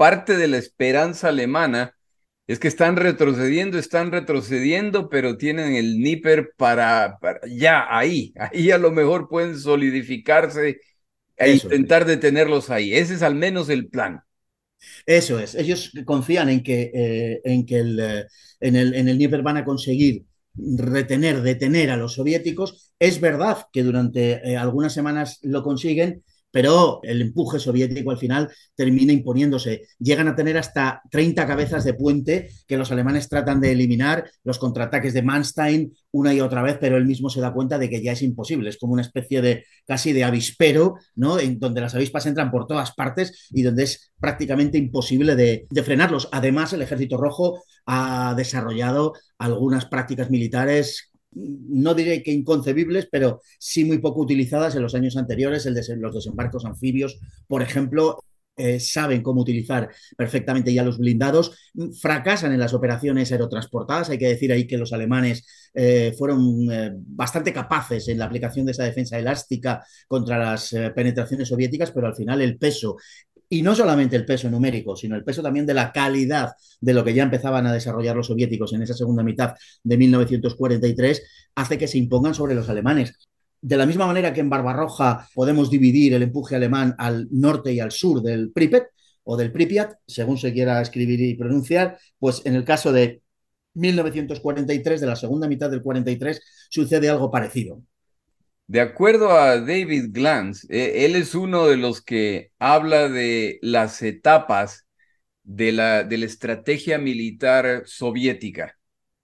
[0.03, 1.95] parte de la esperanza alemana
[2.45, 8.69] es que están retrocediendo, están retrocediendo, pero tienen el Níper para, para, ya ahí, ahí
[8.71, 10.81] a lo mejor pueden solidificarse
[11.37, 12.93] e Eso intentar detenerlos ahí.
[12.93, 14.19] Ese es al menos el plan.
[15.05, 18.25] Eso es, ellos confían en que, eh, en, que el, eh,
[18.59, 22.91] en, el, en el Níper van a conseguir retener, detener a los soviéticos.
[22.99, 28.47] Es verdad que durante eh, algunas semanas lo consiguen, pero el empuje soviético al final
[28.75, 29.87] termina imponiéndose.
[29.97, 34.59] Llegan a tener hasta 30 cabezas de puente que los alemanes tratan de eliminar, los
[34.59, 38.03] contraataques de Manstein una y otra vez, pero él mismo se da cuenta de que
[38.03, 38.69] ya es imposible.
[38.69, 41.39] Es como una especie de casi de avispero, ¿no?
[41.39, 45.83] En donde las avispas entran por todas partes y donde es prácticamente imposible de, de
[45.83, 46.29] frenarlos.
[46.31, 53.85] Además, el Ejército Rojo ha desarrollado algunas prácticas militares no diré que inconcebibles, pero sí
[53.85, 55.65] muy poco utilizadas en los años anteriores,
[55.97, 58.19] los desembarcos anfibios, por ejemplo,
[58.55, 61.57] eh, saben cómo utilizar perfectamente ya los blindados,
[61.99, 66.91] fracasan en las operaciones aerotransportadas, hay que decir ahí que los alemanes eh, fueron eh,
[66.93, 72.15] bastante capaces en la aplicación de esa defensa elástica contra las penetraciones soviéticas, pero al
[72.15, 72.97] final el peso
[73.53, 77.03] y no solamente el peso numérico, sino el peso también de la calidad de lo
[77.03, 81.21] que ya empezaban a desarrollar los soviéticos en esa segunda mitad de 1943,
[81.53, 83.13] hace que se impongan sobre los alemanes.
[83.61, 87.79] De la misma manera que en Barbarroja podemos dividir el empuje alemán al norte y
[87.79, 88.87] al sur del Pripet
[89.23, 93.21] o del Pripyat, según se quiera escribir y pronunciar, pues en el caso de
[93.75, 97.83] 1943, de la segunda mitad del 43, sucede algo parecido.
[98.67, 104.01] De acuerdo a David Glantz, eh, él es uno de los que habla de las
[104.01, 104.87] etapas
[105.43, 108.77] de la, de la estrategia militar soviética.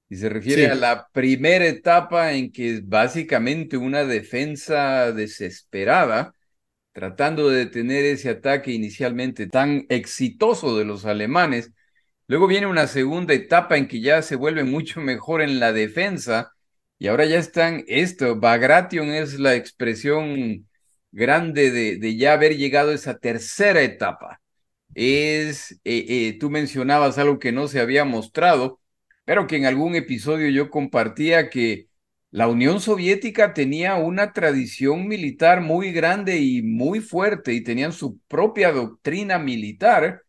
[0.09, 0.69] Y se refiere sí.
[0.69, 6.33] a la primera etapa en que es básicamente una defensa desesperada,
[6.91, 11.71] tratando de detener ese ataque inicialmente tan exitoso de los alemanes.
[12.27, 16.51] Luego viene una segunda etapa en que ya se vuelve mucho mejor en la defensa
[16.99, 20.67] y ahora ya están, esto, Bagration es la expresión
[21.11, 24.41] grande de, ya haber llegado a esa tercera etapa.
[24.95, 28.81] Es, eh, eh, tú mencionabas algo que no se había mostrado,
[29.25, 31.87] pero que en algún episodio yo compartía que
[32.31, 38.19] la Unión Soviética tenía una tradición militar muy grande y muy fuerte y tenían su
[38.27, 40.23] propia doctrina militar,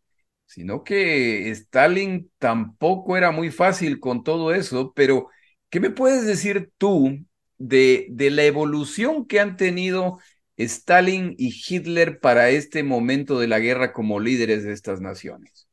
[0.45, 5.29] sino que Stalin tampoco era muy fácil con todo eso, pero
[5.71, 7.25] ¿Qué me puedes decir tú
[7.57, 10.19] de, de la evolución que han tenido
[10.57, 15.69] Stalin y Hitler para este momento de la guerra como líderes de estas naciones?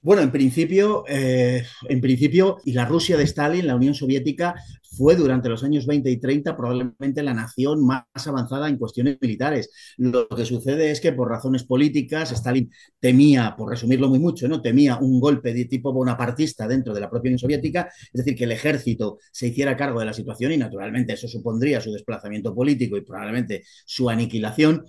[0.00, 4.56] Bueno, en principio, eh, en principio, y la Rusia de Stalin, la Unión Soviética,
[4.96, 9.70] fue durante los años 20 y 30 probablemente la nación más avanzada en cuestiones militares.
[9.96, 12.70] Lo que sucede es que por razones políticas Stalin
[13.00, 14.60] temía, por resumirlo muy mucho, ¿no?
[14.60, 18.44] temía un golpe de tipo bonapartista dentro de la propia Unión Soviética, es decir, que
[18.44, 22.96] el ejército se hiciera cargo de la situación y naturalmente eso supondría su desplazamiento político
[22.96, 24.84] y probablemente su aniquilación.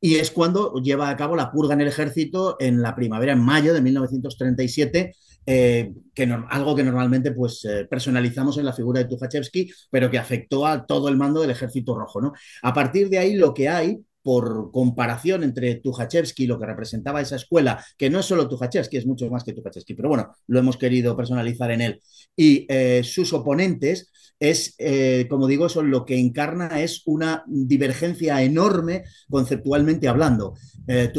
[0.00, 3.40] Y es cuando lleva a cabo la purga en el ejército en la primavera, en
[3.40, 5.14] mayo de 1937,
[5.46, 10.18] eh, que algo que normalmente pues, eh, personalizamos en la figura de Tukhachevsky, pero que
[10.18, 12.20] afectó a todo el mando del ejército rojo.
[12.20, 12.32] ¿no?
[12.62, 17.20] A partir de ahí lo que hay por comparación entre Tukhachevsky y lo que representaba
[17.20, 20.58] esa escuela, que no es solo Tukhachevsky, es mucho más que Tukhachevsky, pero bueno, lo
[20.58, 22.02] hemos querido personalizar en él,
[22.34, 28.42] y eh, sus oponentes, es, eh, como digo, eso lo que encarna es una divergencia
[28.42, 30.54] enorme conceptualmente hablando.
[30.86, 31.12] Eh,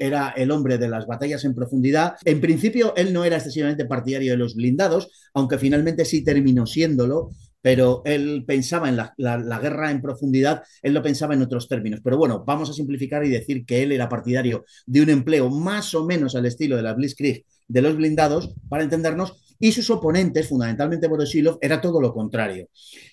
[0.00, 2.14] era el hombre de las batallas en profundidad.
[2.24, 7.30] En principio, él no era excesivamente partidario de los blindados, aunque finalmente sí terminó siéndolo
[7.62, 12.00] pero él pensaba en la, la, guerra en profundidad, él lo pensaba en otros términos.
[12.02, 15.94] Pero bueno, vamos a simplificar y decir que él era partidario de un empleo más
[15.94, 20.48] o menos al estilo de la Blitzkrieg de los blindados, para entendernos, y sus oponentes,
[20.48, 22.68] fundamentalmente Voroshilov, era todo lo contrario.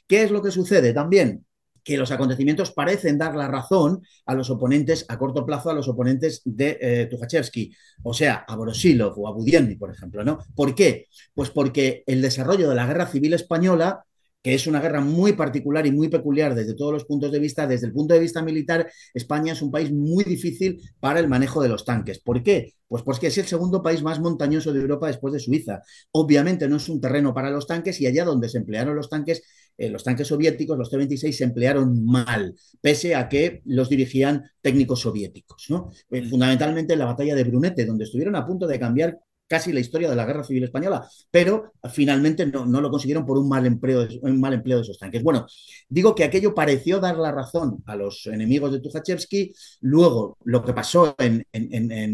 [0.07, 0.93] ¿Qué es lo que sucede?
[0.93, 1.45] También
[1.83, 5.87] que los acontecimientos parecen dar la razón a los oponentes a corto plazo, a los
[5.87, 7.71] oponentes de eh, Tukhachevsky,
[8.03, 10.39] o sea, a Voroshilov o a Budienny, por ejemplo, ¿no?
[10.53, 11.05] ¿Por qué?
[11.33, 14.03] Pues porque el desarrollo de la guerra civil española
[14.41, 17.67] que es una guerra muy particular y muy peculiar desde todos los puntos de vista.
[17.67, 21.61] Desde el punto de vista militar, España es un país muy difícil para el manejo
[21.61, 22.19] de los tanques.
[22.19, 22.73] ¿Por qué?
[22.87, 25.81] Pues porque es el segundo país más montañoso de Europa después de Suiza.
[26.11, 29.43] Obviamente no es un terreno para los tanques y allá donde se emplearon los tanques,
[29.77, 35.01] eh, los tanques soviéticos, los T-26, se emplearon mal, pese a que los dirigían técnicos
[35.01, 35.65] soviéticos.
[35.69, 35.91] ¿no?
[36.09, 39.79] Eh, fundamentalmente en la batalla de Brunete, donde estuvieron a punto de cambiar casi la
[39.79, 44.05] historia de la Guerra Civil Española, pero finalmente no, lo consiguieron por un mal, empleo
[44.05, 45.23] de, un mal empleo de esos tanques.
[45.23, 45.45] Bueno,
[45.87, 50.73] digo que aquello pareció dar la razón a los enemigos de Tukhachevsky, luego lo que
[50.73, 51.45] pasó en,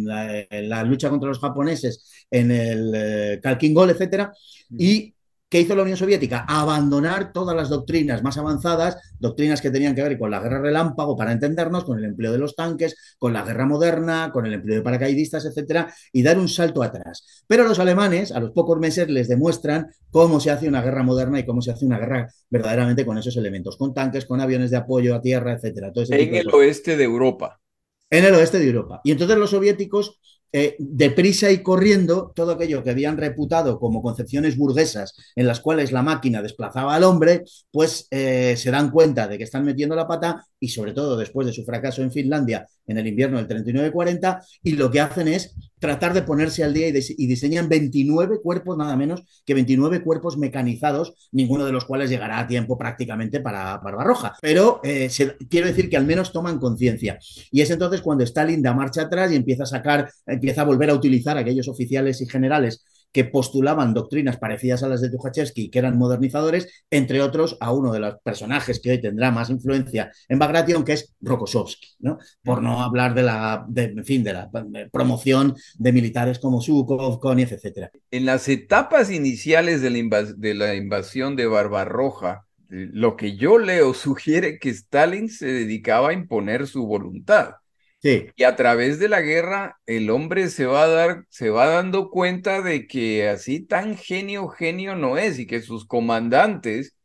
[0.06, 4.34] la, lucha contra los japoneses, en el eh, Kalkingol, etcétera,
[4.78, 5.13] y
[5.54, 6.46] ¿Qué hizo la Unión Soviética?
[6.48, 11.16] Abandonar todas las doctrinas más avanzadas, doctrinas que tenían que ver con la guerra relámpago,
[11.16, 14.78] para entendernos, con el empleo de los tanques, con la guerra moderna, con el empleo
[14.78, 17.44] de paracaidistas, etcétera, y dar un salto atrás.
[17.46, 21.40] Pero los alemanes, a los pocos meses, les demuestran cómo se hace una guerra moderna
[21.40, 24.78] y cómo se hace una guerra verdaderamente con esos elementos, con tanques, con aviones de
[24.78, 25.92] apoyo a tierra, etcétera.
[25.96, 27.62] en el oeste de Europa.
[28.10, 29.02] En el oeste de Europa.
[29.04, 30.20] Y entonces los soviéticos
[30.54, 35.92] eh, deprisa y corriendo todo aquello que habían reputado como concepciones burguesas en las cuales
[35.92, 40.08] la máquina desplazaba al hombre, pues eh, se dan cuenta de que están metiendo la
[40.08, 44.40] pata y sobre todo después de su fracaso en Finlandia en el invierno del 39-40
[44.64, 48.96] y lo que hacen es tratar de ponerse al día y, diseñan 29 cuerpos, nada
[48.96, 54.38] menos que 29 cuerpos mecanizados, ninguno de los cuales llegará a tiempo prácticamente para Barbarroja.
[54.42, 55.10] Pero eh,
[55.50, 57.20] quiero decir que al menos toman conciencia.
[57.52, 60.92] Y es entonces cuando Stalin da marcha atrás y empieza a sacar empieza a volver
[60.92, 65.80] a utilizar aquellos oficiales y generales que postulaban doctrinas parecidas a las de Tukhachevsky, que
[65.80, 70.40] eran modernizadores, entre otros a uno de los personajes que hoy tendrá más influencia en
[70.40, 72.18] Bagration, que es Rokossovsky, ¿no?
[72.44, 74.50] por no hablar de la, en fin, de la
[74.92, 77.90] promoción de militares como Zhukov, Konev, etc.
[78.12, 83.94] En las etapas iniciales de la, de la invasión de Barbarroja, lo que yo leo
[83.94, 87.56] sugiere que Stalin se dedicaba a imponer su voluntad.
[88.04, 92.10] Y a través de la guerra, el hombre se va a dar, se va dando
[92.10, 96.96] cuenta de que así tan genio, genio no es, y que sus comandantes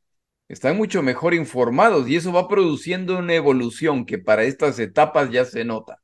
[0.49, 5.45] están mucho mejor informados, y eso va produciendo una evolución que para estas etapas ya
[5.45, 6.01] se nota.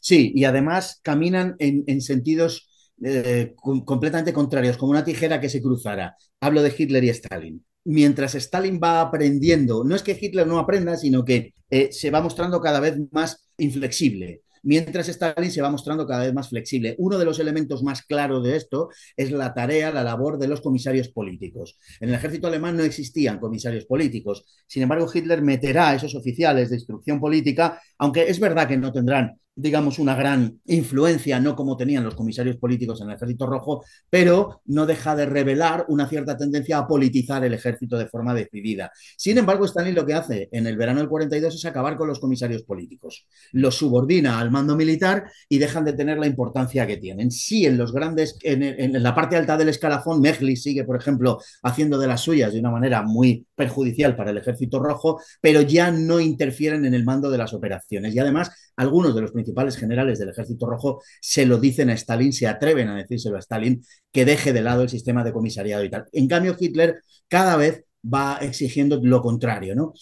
[0.00, 3.54] Sí, y además caminan en, sentidos eh,
[3.84, 6.16] completamente contrarios, como una tijera que se cruzara.
[6.40, 10.96] Hablo de Hitler y Stalin mientras Stalin va aprendiendo, no es que Hitler no aprenda,
[10.96, 16.06] sino que eh, se va mostrando cada vez más inflexible mientras Stalin se va mostrando
[16.06, 16.94] cada vez más flexible.
[16.98, 20.60] Uno de los elementos más claros de esto es la tarea, la labor de los
[20.60, 21.78] comisarios políticos.
[22.00, 24.44] En el ejército alemán no existían comisarios políticos.
[24.66, 28.92] Sin embargo, Hitler meterá a esos oficiales de instrucción política, aunque es verdad que no
[28.92, 33.84] tendrán digamos, una gran influencia, no como tenían los comisarios políticos en el Ejército Rojo,
[34.08, 38.92] pero no deja de revelar una cierta tendencia a politizar el ejército de forma decidida.
[39.16, 42.20] Sin embargo, Stalin lo que hace en el verano del 42 es acabar con los
[42.20, 43.26] comisarios políticos.
[43.50, 47.32] Los subordina al mando militar y dejan de tener la importancia que tienen.
[47.32, 51.98] Sí, en los grandes, en, la parte alta del escalafón, Mejli sigue, por ejemplo, haciendo
[51.98, 56.20] de las suyas de una manera muy perjudicial para el Ejército Rojo, pero ya no
[56.20, 58.14] interfieren en el mando de las operaciones.
[58.14, 62.32] Y además, algunos de los principales generales del Ejército Rojo se lo dicen a Stalin,
[62.32, 65.90] se atreven a decírselo a Stalin, que deje de lado el sistema de comisariado y
[65.90, 66.06] tal.
[66.12, 69.92] En cambio, Hitler cada vez va exigiendo lo contrario, ¿no?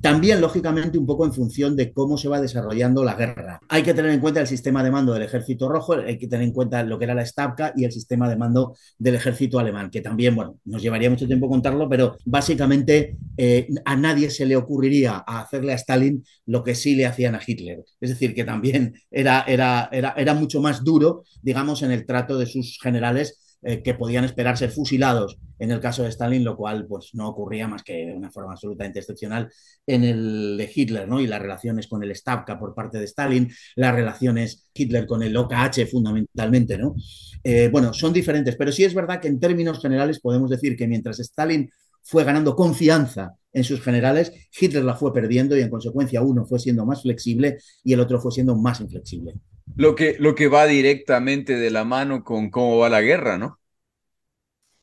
[0.00, 3.60] También, lógicamente, un poco en función de cómo se va desarrollando la guerra.
[3.68, 6.46] Hay que tener en cuenta el sistema de mando del ejército rojo, hay que tener
[6.46, 9.90] en cuenta lo que era la Stavka y el sistema de mando del ejército alemán,
[9.90, 14.56] que también, bueno, nos llevaría mucho tiempo contarlo, pero básicamente eh, a nadie se le
[14.56, 17.84] ocurriría hacerle a Stalin lo que sí le hacían a Hitler.
[18.00, 22.38] Es decir, que también era, era, era, era mucho más duro, digamos, en el trato
[22.38, 26.56] de sus generales eh, que podían esperar ser fusilados en el caso de Stalin, lo
[26.56, 29.50] cual pues, no ocurría más que de una forma absolutamente excepcional
[29.86, 31.20] en el de Hitler, ¿no?
[31.20, 35.36] Y las relaciones con el Stavka por parte de Stalin, las relaciones Hitler con el
[35.36, 36.94] OKH fundamentalmente, ¿no?
[37.42, 40.86] Eh, bueno, son diferentes, pero sí es verdad que en términos generales podemos decir que
[40.86, 41.68] mientras Stalin
[42.04, 46.60] fue ganando confianza en sus generales, Hitler la fue perdiendo y en consecuencia uno fue
[46.60, 49.34] siendo más flexible y el otro fue siendo más inflexible.
[49.76, 53.58] Lo que, lo que va directamente de la mano con cómo va la guerra, ¿no?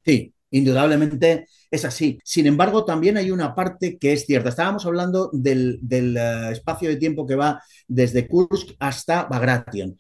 [0.06, 2.20] Sí, indudablemente es así.
[2.24, 4.50] Sin embargo, también hay una parte que es cierta.
[4.50, 9.98] Estábamos hablando del, del uh, espacio de tiempo que va desde Kursk hasta Bagration.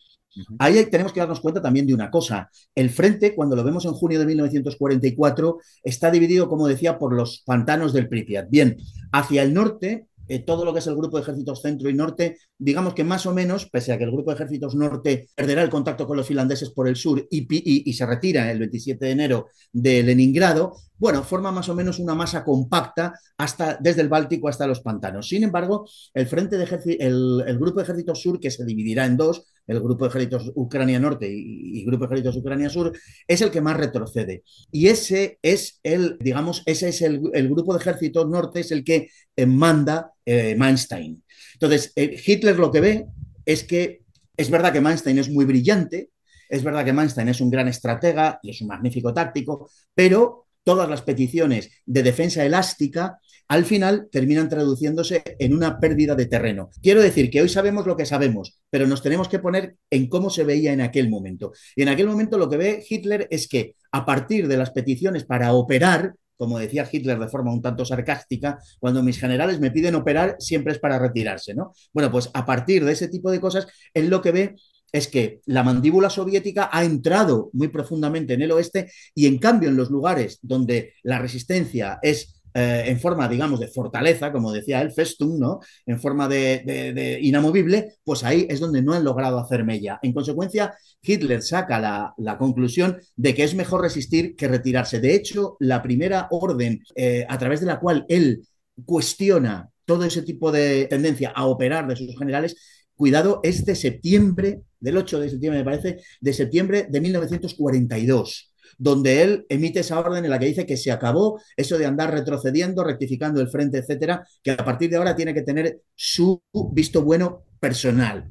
[0.59, 2.49] Ahí tenemos que darnos cuenta también de una cosa.
[2.73, 7.41] El frente, cuando lo vemos en junio de 1944, está dividido, como decía, por los
[7.45, 8.49] pantanos del Pripyat.
[8.49, 8.75] Bien,
[9.13, 12.37] hacia el norte eh, todo lo que es el grupo de ejércitos centro y norte,
[12.57, 15.69] digamos que más o menos, pese a que el grupo de ejércitos norte perderá el
[15.69, 17.45] contacto con los finlandeses por el sur y,
[17.89, 22.15] y, se retira el 27 de enero de Leningrado, bueno, forma más o menos una
[22.15, 25.27] masa compacta hasta, desde el Báltico hasta los pantanos.
[25.27, 26.65] Sin embargo, el, frente de
[26.99, 30.99] el, el grupo ejércitos sur, que se dividirá en dos, el grupo de ejércitos Ucrania
[30.99, 32.93] Norte y, y, grupo ejércitos Ucrania Sur,
[33.27, 34.43] es el que más retrocede.
[34.71, 38.83] Y ese es el, digamos, ese es el, el grupo de ejércitos norte, es el
[38.83, 41.21] que eh, manda eh, Manstein.
[41.55, 43.05] Entonces, eh, Hitler lo que ve
[43.45, 44.01] es que
[44.37, 46.11] es verdad que Manstein es muy brillante,
[46.49, 50.89] es verdad que Manstein es un gran estratega y es un magnífico táctico, pero todas
[50.89, 56.71] las peticiones de defensa elástica al final terminan traduciéndose en una pérdida de terreno.
[56.81, 60.31] Quiero decir que hoy sabemos lo que sabemos, pero nos tenemos que poner en cómo
[60.31, 61.53] se veía en aquel momento.
[61.75, 65.25] Y en aquel momento lo que ve Hitler es que a partir de las peticiones
[65.25, 69.95] para operar, como decía Hitler de forma un tanto sarcástica, cuando mis generales me piden
[69.95, 71.73] operar, siempre es para retirarse, ¿no?
[71.93, 74.55] Bueno, pues a partir de ese tipo de cosas, él lo que ve
[74.91, 79.69] es que la mandíbula soviética ha entrado muy profundamente en el oeste y en cambio
[79.69, 84.81] en los lugares donde la resistencia es eh, en forma, digamos, de fortaleza, como decía
[84.81, 85.59] él, Festum, ¿no?
[85.85, 89.99] En forma de, inamovible, pues ahí es donde no han logrado hacer mella.
[90.01, 95.01] En consecuencia, Hitler saca la, la conclusión de que es mejor resistir que retirarse.
[95.01, 98.47] De hecho, la primera orden eh, a través de la cual él
[98.85, 102.55] cuestiona todo ese tipo de tendencia a operar de sus generales,
[102.95, 109.21] cuidado, es de septiembre, del 8 de septiembre me parece, de septiembre de 1942 donde
[109.21, 112.83] él emite esa orden en la que dice que se acabó eso de andar retrocediendo,
[112.83, 116.41] rectificando el frente, etcétera, que a partir de ahora tiene que tener su
[116.71, 118.27] visto bueno personal.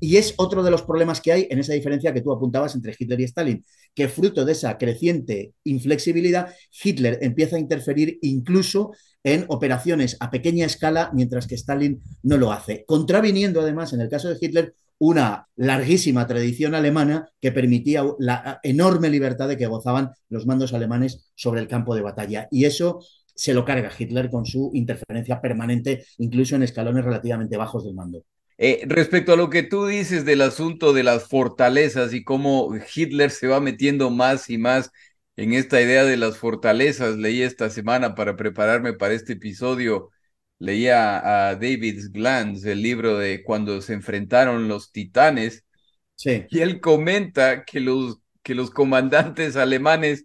[0.00, 2.94] Y es otro de los problemas que hay en esa diferencia que tú apuntabas entre
[2.96, 3.64] Hitler y Stalin,
[3.94, 8.92] que fruto de esa creciente inflexibilidad, Hitler empieza a interferir incluso
[9.24, 14.08] en operaciones a pequeña escala, mientras que Stalin no lo hace, contraviniendo además, en el
[14.08, 20.10] caso de Hitler, una larguísima tradición alemana que permitía la enorme libertad de que gozaban
[20.28, 22.48] los mandos alemanes sobre el campo de batalla.
[22.50, 23.00] Y eso
[23.34, 28.24] se lo carga Hitler con su interferencia permanente, incluso en escalones relativamente bajos del mando.
[28.60, 33.30] Eh, respecto a lo que tú dices del asunto de las fortalezas y cómo Hitler
[33.30, 34.90] se va metiendo más y más
[35.36, 40.10] en esta idea de las fortalezas, leí esta semana para prepararme para este episodio
[40.58, 45.64] leía a David Glantz el libro de cuando se enfrentaron los titanes,
[46.16, 46.46] sí.
[46.50, 50.24] y él comenta que los, que los comandantes alemanes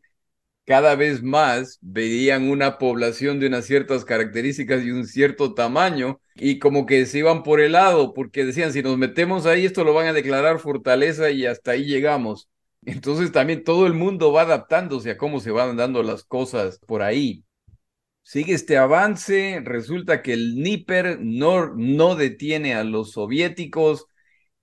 [0.66, 6.60] cada vez más veían una población de unas ciertas características y un cierto tamaño y
[6.60, 9.94] como que se iban por el lado porque decían si nos metemos ahí esto lo
[9.94, 12.50] van a declarar fortaleza y hasta ahí llegamos.
[12.86, 17.02] Entonces también todo el mundo va adaptándose a cómo se van dando las cosas por
[17.02, 17.44] ahí
[18.24, 24.07] sigue este avance, resulta que el Níper no, no detiene a los soviéticos,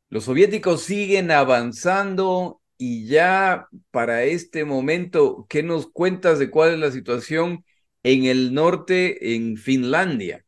[0.09, 6.79] los soviéticos siguen avanzando y ya para este momento, ¿qué nos cuentas de cuál es
[6.81, 7.65] la situación
[8.03, 10.45] en el norte, en Finlandia?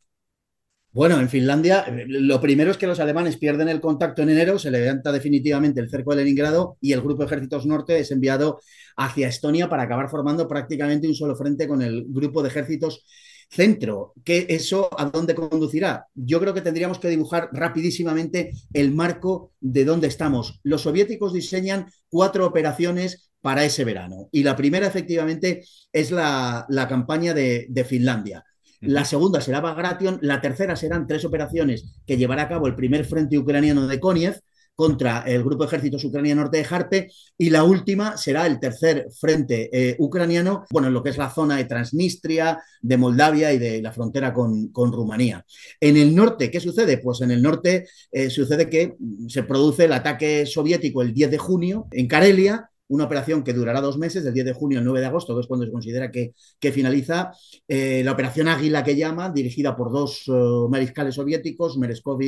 [0.94, 4.70] Bueno, en Finlandia, lo primero es que los alemanes pierden el contacto en enero, se
[4.70, 8.60] levanta definitivamente el cerco de Leningrado y el grupo de ejércitos norte es enviado
[8.98, 13.06] hacia Estonia para acabar formando prácticamente un solo frente con el grupo de ejércitos
[13.48, 14.12] centro.
[14.22, 16.08] ¿Qué eso a dónde conducirá?
[16.14, 20.60] Yo creo que tendríamos que dibujar rapidísimamente el marco de dónde estamos.
[20.62, 24.28] Los soviéticos diseñan cuatro operaciones para ese verano.
[24.30, 28.44] Y la primera, efectivamente, es la, campaña de, Finlandia.
[28.82, 33.04] La segunda será Bagration, la tercera serán tres operaciones que llevará a cabo el primer
[33.04, 34.40] frente ucraniano de Koniev,
[34.74, 39.08] contra el Grupo de Ejércitos Ucrania Norte de Harpe y la última será el tercer
[39.18, 43.58] frente eh, ucraniano, bueno, en lo que es la zona de Transnistria, de Moldavia y
[43.58, 45.44] de la frontera con, Rumanía.
[45.80, 46.98] En el norte, ¿qué sucede?
[46.98, 48.96] Pues en el norte eh, sucede que
[49.28, 53.80] se produce el ataque soviético el 10 de junio en Karelia, una operación que durará
[53.80, 56.10] dos meses, del 10 de junio al 9 de agosto, que es cuando se considera
[56.10, 56.34] que,
[56.72, 57.32] finaliza,
[57.68, 60.24] eh, la operación Águila que llama, dirigida por dos
[60.68, 62.20] mariscales soviéticos, Mereskov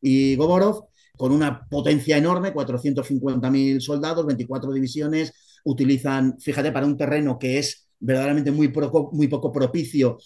[0.00, 0.86] y Goborov,
[1.16, 5.32] con una potencia enorme, 450.000 soldados, 24 divisiones,
[5.64, 10.18] utilizan, fíjate, para un terreno que es verdaderamente muy poco, propicio,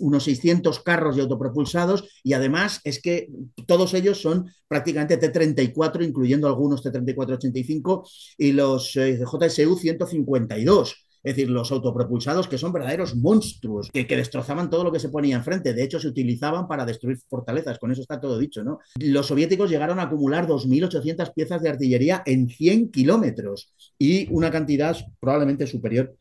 [0.00, 3.28] unos 600 carros y autopropulsados, y además es que
[3.66, 8.08] todos ellos son prácticamente T-34, incluyendo algunos T-34-85
[8.38, 14.70] y los eh, JSU 152 es decir, los autopropulsados que son verdaderos monstruos, que, destrozaban
[14.70, 15.74] todo lo que se ponía enfrente.
[15.74, 18.78] De hecho, se utilizaban para destruir fortalezas, con eso está todo dicho, ¿no?
[19.00, 24.96] Los soviéticos llegaron a acumular 2.800 piezas de artillería en 100 kilómetros y una cantidad
[25.18, 26.14] probablemente superior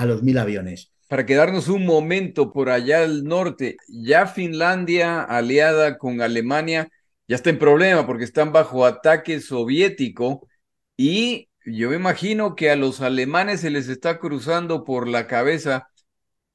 [0.00, 0.92] a los 1.000 aviones.
[1.08, 6.88] Para quedarnos un momento por allá al norte, ya Finlandia, aliada con Alemania,
[7.28, 10.48] ya está en problema porque están bajo ataque soviético
[10.96, 15.88] y yo me imagino que a los alemanes se les está cruzando por la cabeza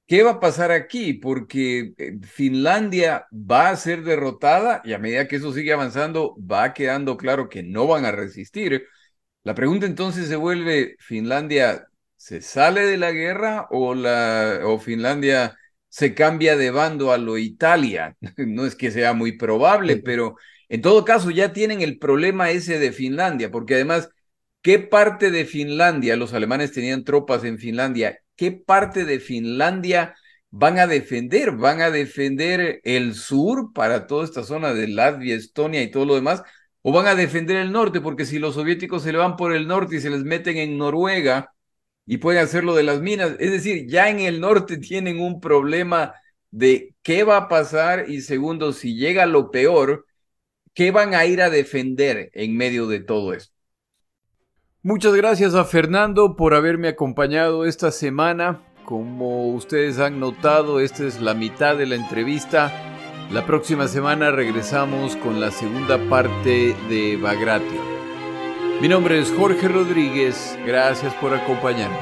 [0.08, 5.28] qué va a pasar aquí, porque eh, Finlandia va a ser derrotada y a medida
[5.28, 8.88] que eso sigue avanzando va quedando claro que no van a resistir.
[9.44, 11.88] La pregunta entonces se vuelve, ¿Finlandia
[12.26, 15.56] se sale de la guerra o, la, o Finlandia
[15.90, 18.18] se cambia de bando a lo Italia?
[18.38, 20.36] No es que sea muy probable, pero
[20.68, 24.10] en todo caso ya tienen el problema ese de Finlandia, porque además
[24.64, 30.16] ¿Qué parte de Finlandia, los alemanes tenían tropas en Finlandia, qué parte de Finlandia
[30.50, 31.52] van a defender?
[31.52, 36.16] ¿Van a defender el sur para toda esta zona de Latvia, Estonia y todo lo
[36.16, 36.42] demás?
[36.82, 38.02] ¿O van a defender el norte?
[38.02, 40.80] Porque si los soviéticos se le van por el norte y se les meten en
[40.80, 41.55] Noruega
[42.06, 46.14] y pueden hacerlo de las minas, es decir, ya en el norte tienen un problema
[46.52, 50.06] de qué va a pasar y segundo, si llega lo peor,
[50.74, 53.54] ¿qué van a ir a defender en medio de todo esto?
[54.84, 58.62] Muchas gracias a Fernando por haberme acompañado esta semana.
[58.86, 62.72] Como ustedes han notado, esta es la mitad de la entrevista.
[63.32, 68.05] La próxima semana regresamos con la segunda parte de Bagratio.
[68.82, 70.60] Mi nombre es Jorge Rodríguez.
[70.66, 71.98] Gracias por acompañarme.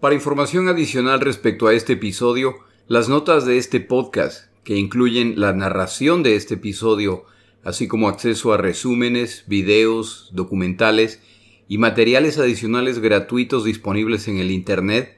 [0.00, 2.54] Para información adicional respecto a este episodio,
[2.86, 7.26] las notas de este podcast que incluyen la narración de este episodio,
[7.62, 11.20] así como acceso a resúmenes, videos, documentales
[11.68, 15.17] y materiales adicionales gratuitos disponibles en el Internet,